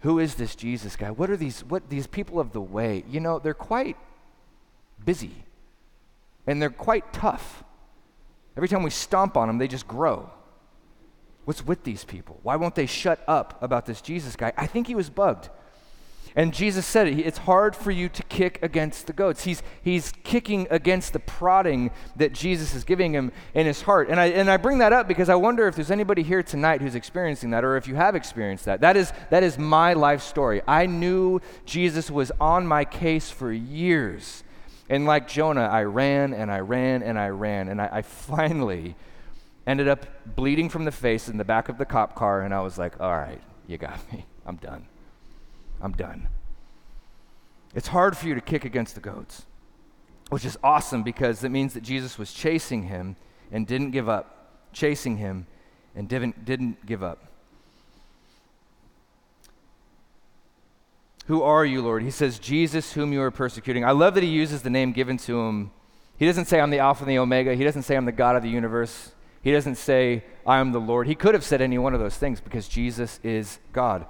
[0.00, 1.10] Who is this Jesus guy?
[1.10, 3.04] What are these, what, these people of the way?
[3.08, 3.96] You know, they're quite
[5.04, 5.32] busy
[6.46, 7.64] and they're quite tough.
[8.56, 10.30] Every time we stomp on them, they just grow.
[11.44, 12.38] What's with these people?
[12.42, 14.52] Why won't they shut up about this Jesus guy?
[14.56, 15.48] I think he was bugged.
[16.36, 19.44] And Jesus said it, it's hard for you to kick against the goads.
[19.44, 24.08] He's, he's kicking against the prodding that Jesus is giving him in his heart.
[24.08, 26.80] And I, and I bring that up because I wonder if there's anybody here tonight
[26.80, 28.80] who's experiencing that or if you have experienced that.
[28.80, 30.62] That is, that is my life story.
[30.68, 34.44] I knew Jesus was on my case for years.
[34.88, 37.68] And like Jonah, I ran and I ran and I ran.
[37.68, 38.96] And I, I finally
[39.66, 42.42] ended up bleeding from the face in the back of the cop car.
[42.42, 44.26] And I was like, all right, you got me.
[44.44, 44.89] I'm done.
[45.80, 46.28] I'm done.
[47.74, 49.46] It's hard for you to kick against the goads,
[50.28, 53.16] which is awesome because it means that Jesus was chasing him
[53.52, 55.46] and didn't give up, chasing him
[55.94, 57.26] and didn't, didn't give up.
[61.26, 62.02] Who are you, Lord?
[62.02, 63.84] He says, Jesus, whom you are persecuting.
[63.84, 65.70] I love that he uses the name given to him.
[66.16, 67.54] He doesn't say, I'm the Alpha and the Omega.
[67.54, 69.12] He doesn't say, I'm the God of the universe.
[69.42, 71.06] He doesn't say, I am the Lord.
[71.06, 74.06] He could have said any one of those things because Jesus is God.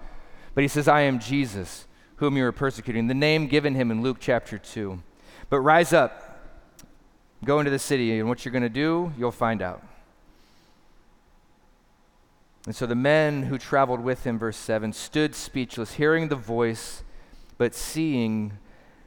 [0.54, 1.86] But he says, I am Jesus,
[2.16, 5.02] whom you are persecuting, the name given him in Luke chapter 2.
[5.48, 6.38] But rise up,
[7.44, 9.82] go into the city, and what you're going to do, you'll find out.
[12.66, 17.02] And so the men who traveled with him, verse 7, stood speechless, hearing the voice,
[17.56, 18.58] but seeing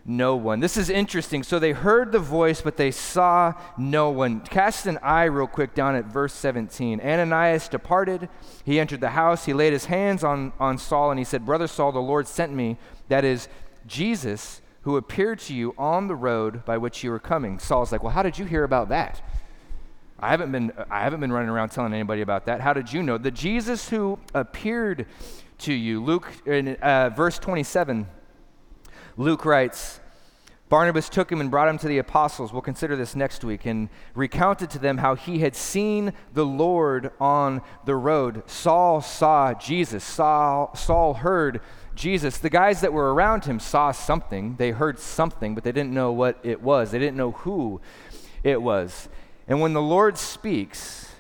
[0.06, 0.60] no one.
[0.60, 1.44] This is interesting.
[1.44, 4.42] So they heard the voice, but they saw no one.
[4.42, 7.00] Cast an eye real quick down at verse 17.
[7.00, 8.28] Ananias departed.
[8.66, 9.46] He entered the house.
[9.46, 12.52] He laid his hands on, on Saul, and he said, Brother Saul, the Lord sent
[12.54, 12.78] me.
[13.08, 13.48] That is
[13.88, 17.58] Jesus, who appeared to you on the road by which you were coming.
[17.58, 19.22] Saul's like, Well, how did you hear about that?
[20.20, 22.60] I haven't been, I haven't been running around telling anybody about that.
[22.60, 23.18] How did you know?
[23.18, 25.06] The Jesus who appeared
[25.60, 26.04] to you.
[26.04, 28.08] Luke, in uh, verse 27.
[29.18, 30.00] Luke writes,
[30.70, 32.52] Barnabas took him and brought him to the apostles.
[32.52, 37.12] We'll consider this next week and recounted to them how he had seen the Lord
[37.20, 38.42] on the road.
[38.50, 40.04] Saul saw Jesus.
[40.04, 41.62] Saul, Saul heard
[41.94, 42.40] Jesus.
[42.40, 44.56] The guys that were around him saw something.
[44.56, 46.90] They heard something, but they didn't know what it was.
[46.90, 47.80] They didn't know who
[48.44, 49.10] it was.
[49.48, 51.14] And when the Lord speaks,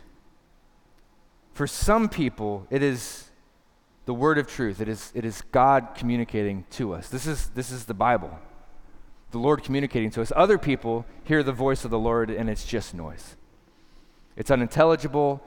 [1.53, 3.29] for some people, it is
[4.05, 4.81] the word of truth.
[4.81, 7.09] It is, it is God communicating to us.
[7.09, 8.37] This is, this is the Bible.
[9.31, 10.31] The Lord communicating to us.
[10.35, 13.35] Other people hear the voice of the Lord and it's just noise.
[14.35, 15.41] It's unintelligible.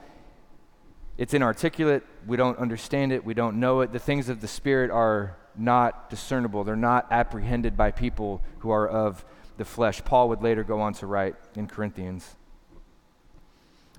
[1.17, 2.03] it's inarticulate.
[2.25, 3.23] We don't understand it.
[3.23, 3.91] We don't know it.
[3.91, 8.87] The things of the Spirit are not discernible, they're not apprehended by people who are
[8.87, 9.25] of
[9.57, 10.03] the flesh.
[10.05, 12.35] Paul would later go on to write in Corinthians.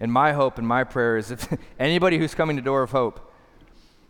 [0.01, 3.28] And my hope and my prayer is if anybody who's coming to Door of Hope,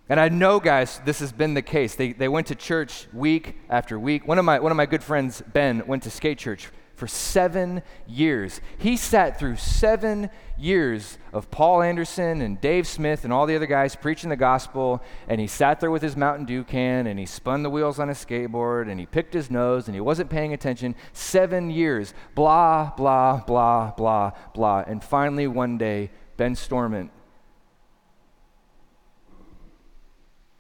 [0.09, 1.95] and I know, guys, this has been the case.
[1.95, 4.27] They, they went to church week after week.
[4.27, 6.69] One of, my, one of my good friends, Ben, went to skate church
[6.99, 8.61] for seven years.
[8.77, 13.67] He sat through seven years of Paul Anderson and Dave Smith and all the other
[13.67, 17.27] guys preaching the gospel, and he sat there with his Mountain Dew can and he
[17.27, 20.53] spun the wheels on his skateboard and he picked his nose and he wasn't paying
[20.53, 20.95] attention.
[21.13, 24.85] Seven years, blah, blah, blah, blah, blah.
[24.87, 27.11] And finally, one day, Ben Stormont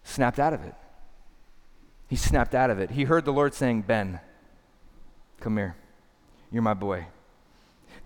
[0.08, 0.74] snapped out of it.
[2.08, 2.90] He snapped out of it.
[2.90, 4.20] He heard the Lord saying, Ben,
[5.40, 5.76] come here.
[6.50, 7.06] You're my boy.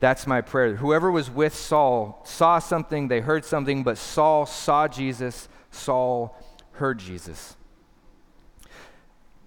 [0.01, 0.77] That's my prayer.
[0.77, 6.37] Whoever was with Saul saw something, they heard something, but Saul saw Jesus, Saul
[6.73, 7.57] heard Jesus.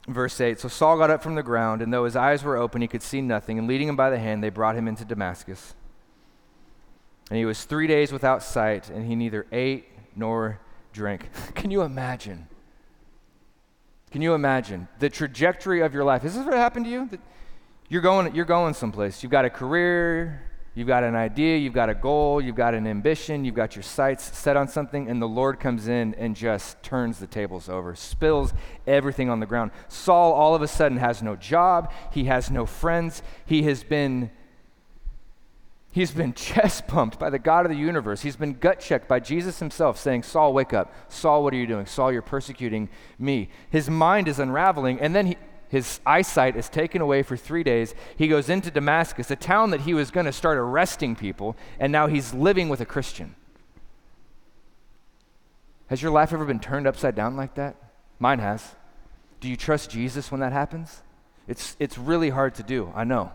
[0.08, 2.82] Verse 8 So Saul got up from the ground, and though his eyes were open,
[2.82, 3.60] he could see nothing.
[3.60, 5.76] And leading him by the hand, they brought him into Damascus.
[7.30, 10.62] And he was three days without sight, and he neither ate nor
[10.96, 11.30] drank.
[11.54, 12.48] Can you imagine?
[14.12, 16.24] Can you imagine the trajectory of your life?
[16.24, 17.10] Is this what happened to you?
[17.90, 19.22] You're going, you're going someplace.
[19.22, 20.42] You've got a career,
[20.74, 23.84] you've got an idea, you've got a goal, you've got an ambition, you've got your
[23.84, 27.94] sights set on something, and the Lord comes in and just turns the tables over,
[27.94, 28.54] spills
[28.88, 29.72] everything on the ground.
[29.90, 34.32] Saul all of a sudden has no job, he has no friends, he has been
[35.96, 38.22] He's been chest pumped by the God of the universe.
[38.22, 40.94] He's been gut checked by Jesus himself, saying, Saul, wake up.
[41.08, 41.86] Saul, what are you doing?
[41.86, 43.48] Saul, you're persecuting me.
[43.70, 45.38] His mind is unraveling, and then he,
[45.70, 47.96] his eyesight is taken away for three days.
[48.18, 51.94] He goes into Damascus, a town that he was going to start arresting people, and
[51.94, 53.34] now he's living with a Christian.
[55.88, 57.78] Has your life ever been turned upside down like that?
[58.20, 58.76] Mine has.
[59.40, 61.04] Do you trust Jesus when that happens?
[61.48, 63.32] It's, it's really hard to do, I know.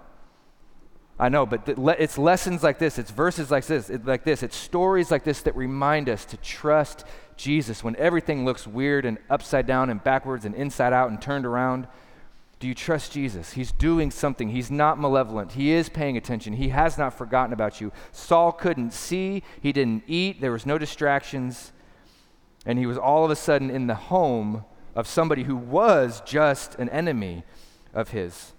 [1.21, 5.11] I know, but it's lessons like this, it's verses like this, like this, it's stories
[5.11, 7.05] like this that remind us to trust
[7.37, 11.45] Jesus when everything looks weird and upside down and backwards and inside out and turned
[11.45, 11.87] around.
[12.59, 13.53] Do you trust Jesus?
[13.53, 14.49] He's doing something.
[14.49, 15.53] He's not malevolent.
[15.53, 16.55] He is paying attention.
[16.55, 17.93] He has not forgotten about you.
[18.13, 21.73] Saul couldn't see, he didn't eat, there was no distractions,
[22.65, 26.77] and he was all of a sudden in the home of somebody who was just
[26.77, 27.45] an enemy
[27.93, 28.55] of his.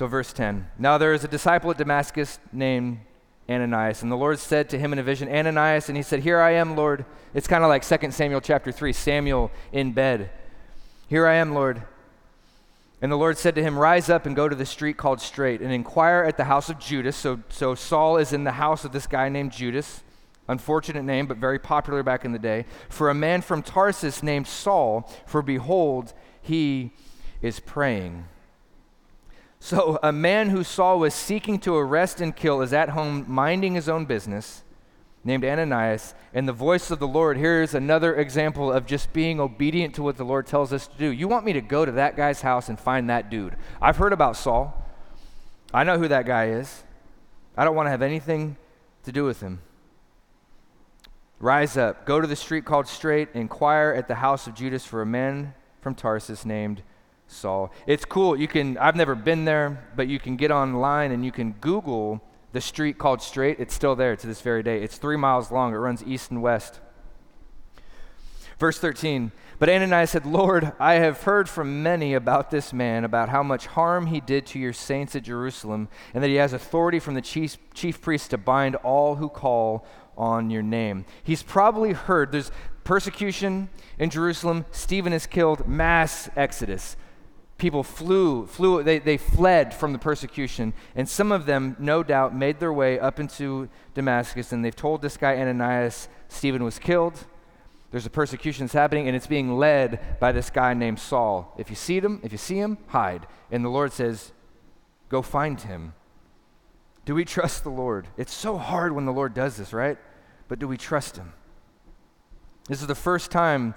[0.00, 3.00] So, verse 10 Now there is a disciple at Damascus named
[3.50, 4.00] Ananias.
[4.00, 6.52] And the Lord said to him in a vision, Ananias, and he said, Here I
[6.52, 7.04] am, Lord.
[7.34, 10.30] It's kind of like 2 Samuel chapter 3, Samuel in bed.
[11.08, 11.82] Here I am, Lord.
[13.02, 15.60] And the Lord said to him, Rise up and go to the street called Straight
[15.60, 17.14] and inquire at the house of Judas.
[17.14, 20.00] So, so Saul is in the house of this guy named Judas.
[20.48, 22.64] Unfortunate name, but very popular back in the day.
[22.88, 26.94] For a man from Tarsus named Saul, for behold, he
[27.42, 28.24] is praying.
[29.60, 33.74] So, a man who Saul was seeking to arrest and kill is at home minding
[33.74, 34.64] his own business
[35.24, 37.36] named Ananias, and the voice of the Lord.
[37.36, 41.10] Here's another example of just being obedient to what the Lord tells us to do.
[41.10, 43.56] You want me to go to that guy's house and find that dude.
[43.82, 44.76] I've heard about Saul,
[45.72, 46.82] I know who that guy is.
[47.56, 48.56] I don't want to have anything
[49.04, 49.60] to do with him.
[51.38, 55.00] Rise up, go to the street called Straight, inquire at the house of Judas for
[55.00, 56.82] a man from Tarsus named
[57.30, 57.72] Saul.
[57.86, 58.36] It's cool.
[58.36, 62.22] You can I've never been there, but you can get online and you can Google
[62.52, 64.82] the street called Straight, it's still there to this very day.
[64.82, 66.80] It's three miles long, it runs east and west.
[68.58, 73.28] Verse 13 But Ananias said, Lord, I have heard from many about this man, about
[73.28, 76.98] how much harm he did to your saints at Jerusalem, and that he has authority
[76.98, 81.06] from the chief, chief priest to bind all who call on your name.
[81.22, 82.50] He's probably heard there's
[82.82, 86.96] persecution in Jerusalem, Stephen is killed, mass exodus
[87.60, 90.72] people flew, flew they, they fled from the persecution.
[90.96, 94.50] And some of them, no doubt, made their way up into Damascus.
[94.50, 97.26] And they've told this guy, Ananias, Stephen was killed.
[97.92, 101.54] There's a persecution that's happening, and it's being led by this guy named Saul.
[101.58, 103.26] If you see him, if you see him, hide.
[103.50, 104.32] And the Lord says,
[105.08, 105.94] Go find him.
[107.04, 108.06] Do we trust the Lord?
[108.16, 109.98] It's so hard when the Lord does this, right?
[110.46, 111.32] But do we trust him?
[112.68, 113.74] This is the first time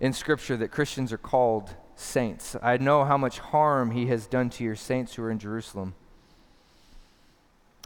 [0.00, 2.54] in Scripture that Christians are called saints.
[2.62, 5.94] I know how much harm he has done to your saints who are in Jerusalem.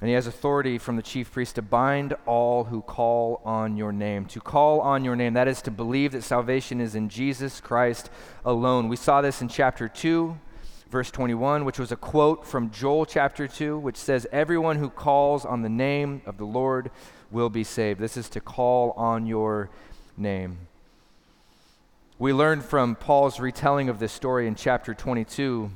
[0.00, 3.92] And he has authority from the chief priest to bind all who call on your
[3.92, 4.24] name.
[4.26, 8.10] To call on your name, that is to believe that salvation is in Jesus Christ
[8.44, 8.88] alone.
[8.88, 10.38] We saw this in chapter 2,
[10.90, 15.44] verse 21, which was a quote from Joel chapter 2, which says, Everyone who calls
[15.44, 16.90] on the name of the Lord
[17.30, 18.00] will be saved.
[18.00, 19.68] This is to call on your
[20.16, 20.69] name.
[22.20, 25.70] We learn from Paul's retelling of this story in chapter 22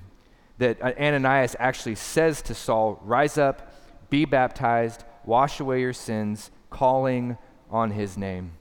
[0.59, 3.73] that uh, Ananias actually says to Saul, Rise up,
[4.11, 7.39] be baptized, wash away your sins, calling
[7.71, 8.59] on his name.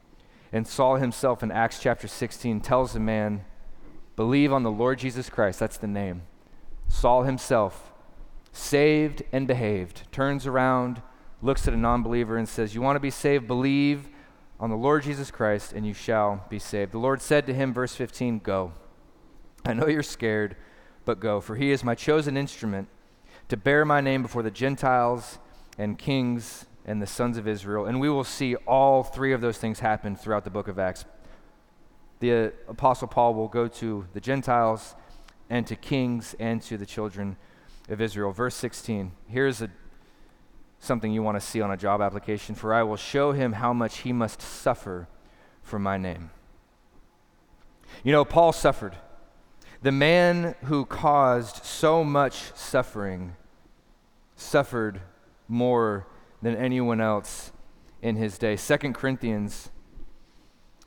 [0.53, 3.43] And Saul himself in Acts chapter 16 tells the man,
[4.15, 5.59] Believe on the Lord Jesus Christ.
[5.59, 6.21] That's the name.
[6.87, 7.91] Saul himself,
[8.53, 11.01] saved and behaved, turns around,
[11.41, 13.45] looks at a non believer, and says, You want to be saved?
[13.45, 14.07] Believe
[14.59, 16.91] on the Lord Jesus Christ, and you shall be saved.
[16.91, 18.73] The Lord said to him, verse 15, Go.
[19.65, 20.55] I know you're scared,
[21.05, 22.87] but go, for he is my chosen instrument
[23.49, 25.39] to bear my name before the Gentiles
[25.77, 27.85] and kings and the sons of Israel.
[27.85, 31.05] And we will see all three of those things happen throughout the book of Acts.
[32.19, 34.95] The uh, Apostle Paul will go to the Gentiles
[35.49, 37.37] and to kings and to the children
[37.89, 38.31] of Israel.
[38.31, 39.11] Verse 16.
[39.27, 39.69] Here's a,
[40.83, 42.55] something you want to see on a job application.
[42.55, 45.07] For I will show him how much he must suffer
[45.61, 46.31] for my name.
[48.03, 48.97] You know, Paul suffered.
[49.81, 53.35] The man who caused so much suffering
[54.35, 55.01] suffered
[55.47, 56.07] more
[56.41, 57.51] than anyone else
[58.01, 58.57] in his day.
[58.57, 59.69] 2 Corinthians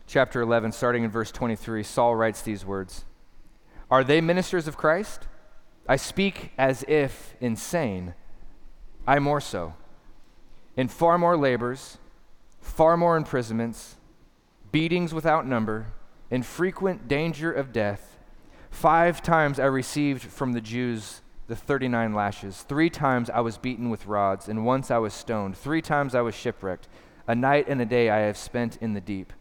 [0.06, 3.04] chapter 11 starting in verse 23, Saul writes these words.
[3.90, 5.26] Are they ministers of Christ?
[5.88, 8.14] I speak as if insane.
[9.06, 9.74] I more so.
[10.76, 11.98] In far more labors,
[12.60, 13.96] far more imprisonments,
[14.72, 15.86] beatings without number,
[16.30, 18.18] in frequent danger of death.
[18.70, 22.62] Five times I received from the Jews the 39 lashes.
[22.62, 25.56] Three times I was beaten with rods, and once I was stoned.
[25.56, 26.88] Three times I was shipwrecked.
[27.26, 29.32] A night and a day I have spent in the deep.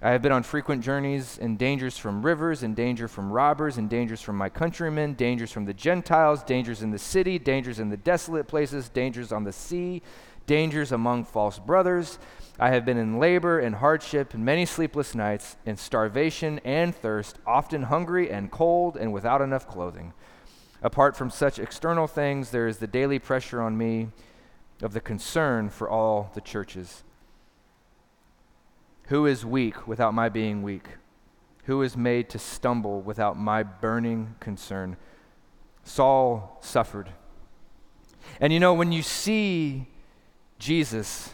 [0.00, 3.88] I have been on frequent journeys in dangers from rivers, in danger from robbers, in
[3.88, 7.96] dangers from my countrymen, dangers from the Gentiles, dangers in the city, dangers in the
[7.96, 10.02] desolate places, dangers on the sea,
[10.48, 12.18] dangers among false brothers.
[12.58, 17.38] I have been in labor and hardship, and many sleepless nights, in starvation and thirst,
[17.46, 20.12] often hungry and cold and without enough clothing.
[20.82, 24.08] Apart from such external things, there is the daily pressure on me
[24.82, 27.04] of the concern for all the churches.
[29.06, 30.96] Who is weak without my being weak?
[31.64, 34.96] Who is made to stumble without my burning concern?
[35.84, 37.10] Saul suffered.
[38.40, 39.86] And you know, when you see
[40.58, 41.30] Jesus,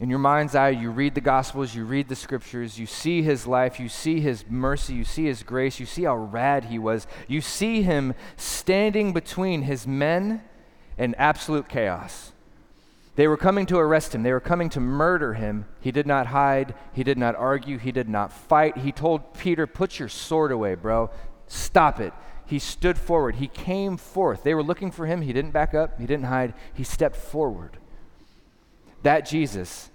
[0.00, 3.46] in your mind's eye, you read the Gospels, you read the Scriptures, you see his
[3.46, 7.06] life, you see his mercy, you see his grace, you see how rad he was.
[7.26, 10.42] You see him standing between his men
[10.96, 12.32] and absolute chaos.
[13.16, 15.66] They were coming to arrest him, they were coming to murder him.
[15.80, 18.78] He did not hide, he did not argue, he did not fight.
[18.78, 21.10] He told Peter, Put your sword away, bro.
[21.48, 22.12] Stop it.
[22.46, 24.42] He stood forward, he came forth.
[24.42, 27.76] They were looking for him, he didn't back up, he didn't hide, he stepped forward.
[29.02, 29.90] That Jesus,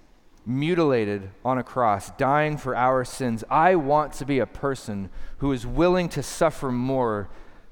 [0.46, 5.50] mutilated on a cross, dying for our sins, I want to be a person who
[5.52, 7.28] is willing to suffer more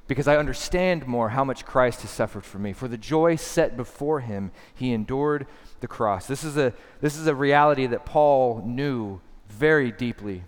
[0.09, 2.72] because I understand more how much Christ has suffered for me.
[2.72, 5.47] For the joy set before him, he endured
[5.80, 6.26] the cross.
[6.26, 10.43] This is a, this is a reality that Paul knew very deeply.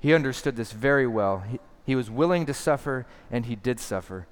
[0.00, 1.40] He understood this very well.
[1.40, 4.26] He, he was willing to suffer, and he did suffer.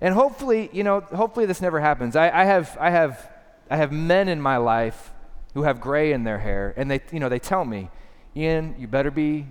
[0.00, 2.16] And hopefully, you know, hopefully this never happens.
[2.16, 3.30] I, I, have, I, have,
[3.70, 5.12] I have men in my life
[5.54, 7.88] who have gray in their hair, and they, you know, they tell me,
[8.36, 9.46] Ian, you better be,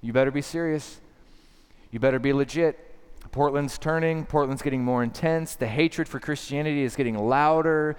[0.00, 1.00] you better be serious.
[1.90, 2.90] You better be legit
[3.32, 5.54] Portland's turning, Portland's getting more intense.
[5.54, 7.96] The hatred for Christianity is getting louder.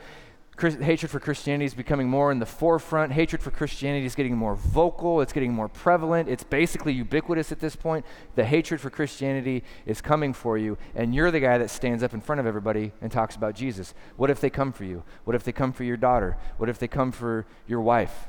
[0.60, 3.14] Hatred for Christianity is becoming more in the forefront.
[3.14, 5.22] Hatred for Christianity is getting more vocal.
[5.22, 6.30] It's getting more prevalent.
[6.30, 8.06] It's basically ubiquitous at this point.
[8.36, 12.14] The hatred for Christianity is coming for you, and you're the guy that stands up
[12.14, 13.95] in front of everybody and talks about Jesus.
[14.18, 15.04] What if they come for you?
[15.24, 16.38] What if they come for your daughter?
[16.58, 18.28] What if they come for your wife?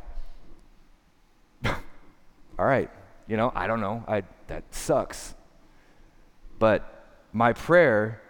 [1.66, 1.74] All
[2.66, 2.90] right,
[3.26, 4.04] you know, I don't know.
[4.08, 5.34] I, that sucks.
[6.58, 8.22] But my prayer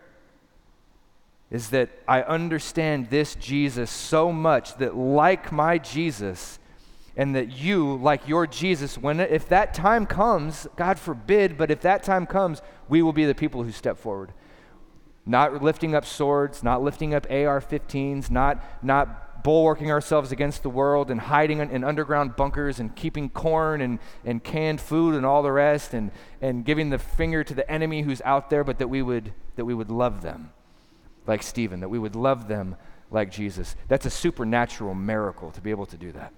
[1.52, 6.58] is that I understand this Jesus so much that, like my Jesus,
[7.14, 11.82] and that you, like your Jesus, when if that time comes, God forbid, but if
[11.82, 14.32] that time comes, we will be the people who step forward.
[15.26, 20.70] Not lifting up swords, not lifting up AR 15s, not, not bulwarking ourselves against the
[20.70, 25.26] world and hiding in, in, underground bunkers and keeping corn and, and canned food and
[25.26, 28.78] all the rest and, and giving the finger to the enemy who's out there, but
[28.78, 30.50] that we would, that we would love them
[31.26, 32.76] like Stephen, that we would love them
[33.10, 33.76] like Jesus.
[33.88, 36.32] That's a supernatural miracle to be able to do that.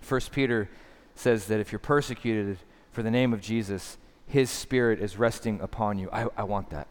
[0.00, 0.68] First Peter
[1.14, 2.58] says that if you're persecuted
[2.92, 6.08] for the name of Jesus, his spirit is resting upon you.
[6.12, 6.88] I, I want that.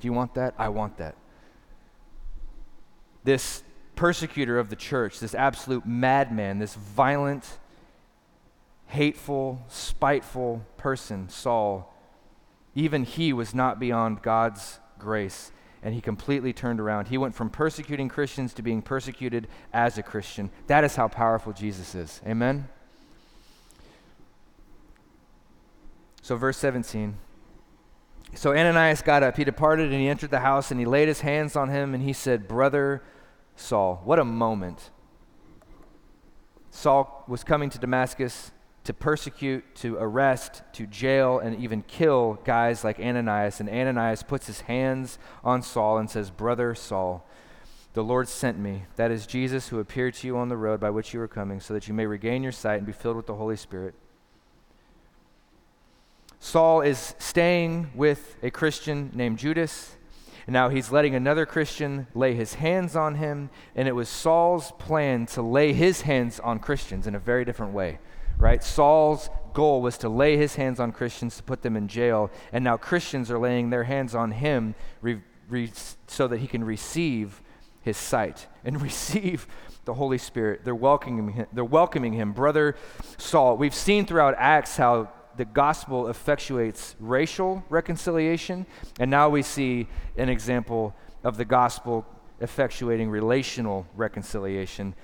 [0.00, 0.54] Do you want that?
[0.58, 1.14] I want that.
[3.24, 3.62] This
[3.96, 7.58] persecutor of the church, this absolute madman, this violent,
[8.86, 11.94] hateful, spiteful person, Saul,
[12.74, 17.08] even he was not beyond God's grace and he completely turned around.
[17.08, 20.50] He went from persecuting Christians to being persecuted as a Christian.
[20.66, 22.20] That is how powerful Jesus is.
[22.26, 22.68] Amen?
[26.22, 27.16] So, verse 17.
[28.34, 29.36] So Ananias got up.
[29.36, 32.02] He departed and he entered the house and he laid his hands on him and
[32.02, 33.02] he said, Brother
[33.56, 34.00] Saul.
[34.04, 34.90] What a moment.
[36.70, 38.52] Saul was coming to Damascus
[38.84, 43.60] to persecute, to arrest, to jail, and even kill guys like Ananias.
[43.60, 47.26] And Ananias puts his hands on Saul and says, Brother Saul,
[47.92, 48.84] the Lord sent me.
[48.96, 51.60] That is Jesus who appeared to you on the road by which you were coming,
[51.60, 53.94] so that you may regain your sight and be filled with the Holy Spirit.
[56.38, 59.96] Saul is staying with a Christian named Judas.
[60.46, 63.50] And now he's letting another Christian lay his hands on him.
[63.76, 67.74] And it was Saul's plan to lay his hands on Christians in a very different
[67.74, 67.98] way
[68.40, 68.64] right?
[68.64, 72.64] Saul's goal was to lay his hands on Christians to put them in jail, and
[72.64, 75.72] now Christians are laying their hands on him re- re-
[76.06, 77.42] so that he can receive
[77.82, 79.46] his sight and receive
[79.84, 80.62] the Holy Spirit.
[80.64, 82.76] They're welcoming him, they're welcoming him, brother
[83.18, 83.56] Saul.
[83.56, 88.66] We've seen throughout Acts how the gospel effectuates racial reconciliation,
[88.98, 89.86] and now we see
[90.16, 92.06] an example of the gospel
[92.40, 94.94] effectuating relational reconciliation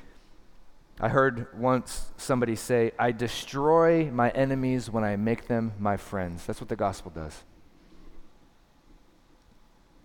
[0.99, 6.47] I heard once somebody say, I destroy my enemies when I make them my friends.
[6.47, 7.45] That's what the gospel does.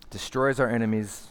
[0.09, 1.27] Destroys our enemies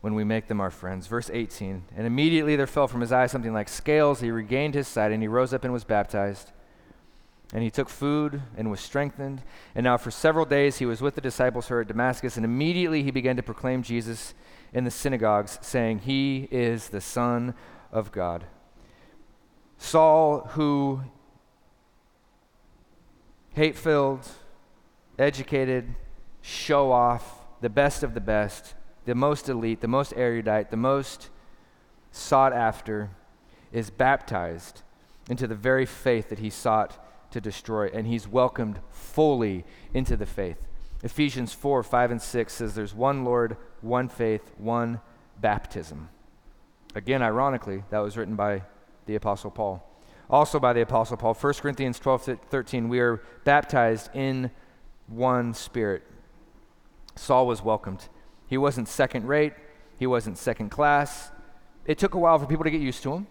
[0.00, 1.08] when we make them our friends.
[1.08, 4.20] Verse 18 And immediately there fell from his eyes something like scales.
[4.20, 6.52] He regained his sight, and he rose up and was baptized.
[7.52, 9.42] And he took food and was strengthened.
[9.74, 12.44] And now for several days he was with the disciples who were at Damascus, and
[12.44, 14.34] immediately he began to proclaim Jesus
[14.72, 17.54] in the synagogues, saying, He is the Son
[17.92, 18.44] of God.
[19.78, 21.00] Saul, who
[23.54, 24.28] hate filled,
[25.18, 25.94] educated,
[26.42, 28.74] show off, the best of the best,
[29.04, 31.30] the most elite, the most erudite, the most
[32.10, 33.10] sought after,
[33.72, 34.82] is baptized
[35.28, 40.26] into the very faith that he sought to destroy, and he's welcomed fully into the
[40.26, 40.58] faith.
[41.02, 45.00] Ephesians 4 5 and 6 says there's one Lord, one faith, one
[45.40, 46.08] baptism.
[46.94, 48.62] Again, ironically, that was written by
[49.06, 49.84] the Apostle Paul.
[50.30, 54.50] Also by the Apostle Paul, 1 Corinthians 12 13, we are baptized in
[55.06, 56.02] one spirit.
[57.16, 58.08] Saul was welcomed.
[58.46, 59.54] He wasn't second rate,
[59.98, 61.30] he wasn't second class.
[61.86, 63.26] It took a while for people to get used to him.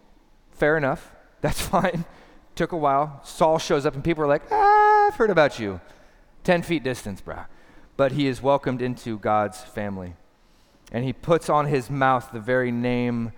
[0.52, 1.14] Fair enough.
[1.42, 2.06] That's fine.
[2.56, 3.22] Took a while.
[3.24, 5.80] Saul shows up, and people are like, ah, I've heard about you.
[6.44, 7.46] 10 feet distance, bruh.
[7.96, 10.16] But he is welcomed into God's family.
[10.92, 13.32] And he puts on his mouth the very name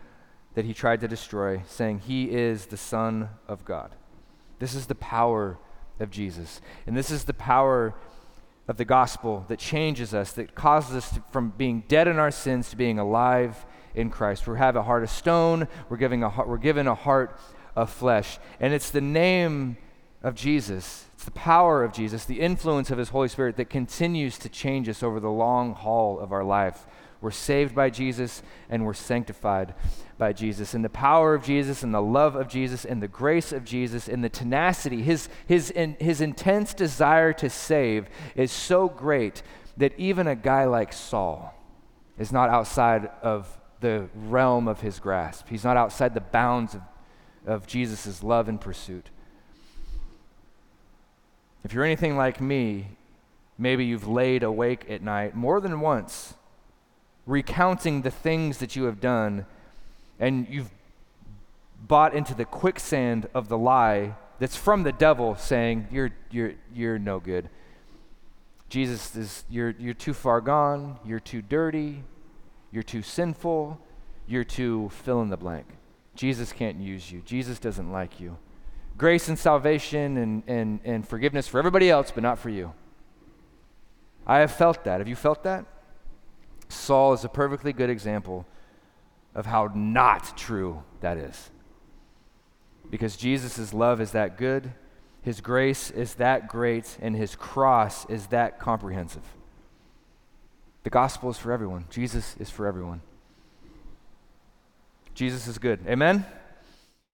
[0.60, 3.96] that he tried to destroy, saying, He is the Son of God.
[4.60, 5.58] This is the power
[6.02, 6.60] of Jesus.
[6.86, 7.94] And this is the power
[8.68, 12.30] of the gospel that changes us, that causes us to, from being dead in our
[12.30, 14.50] sins to being alive in Christ.
[14.50, 17.40] We have a heart of stone, we're, giving a, we're given a heart
[17.78, 18.38] of flesh.
[18.60, 19.78] And it's the name
[20.22, 24.38] of Jesus, it's the power of Jesus, the influence of His Holy Spirit that continues
[24.40, 26.86] to change us over the long haul of our life.
[27.22, 29.74] We're saved by Jesus and we're sanctified
[30.18, 30.74] by Jesus.
[30.74, 34.08] And the power of Jesus and the love of Jesus and the grace of Jesus
[34.08, 39.42] and the tenacity, his, his, in, his intense desire to save is so great
[39.78, 41.54] that even a guy like Saul
[42.18, 45.48] is not outside of the realm of his grasp.
[45.50, 46.82] He's not outside the bounds of,
[47.46, 49.10] of Jesus' love and pursuit.
[51.64, 52.98] If you're anything like me,
[53.58, 56.36] maybe you've laid awake at night more than once
[57.30, 59.46] recounting the things that you have done,
[60.20, 60.72] and you've
[61.88, 67.00] bought into the quicksand of the lie that's from the devil saying, You're, you're, you're
[67.00, 67.50] no good.
[68.68, 72.04] Jesus is, you're, you're too far gone, you're too dirty,
[72.72, 73.80] you're too sinful,
[74.28, 75.66] you're too fill in the blank.
[76.16, 78.38] Jesus can't use you, Jesus doesn't like you.
[78.98, 82.74] Grace and salvation and, and, and forgiveness for everybody else, but not for you.
[84.28, 85.00] I have felt that.
[85.00, 85.66] Have you felt that?
[86.70, 88.46] Saul is a perfectly good example
[89.36, 91.50] of how not true that is.
[92.90, 94.74] Because Jesus' love is that good,
[95.22, 99.24] his grace is that great, and his cross is that comprehensive.
[100.84, 103.02] The gospel is for everyone, Jesus is for everyone.
[105.14, 105.82] Jesus is good.
[105.86, 106.26] Amen?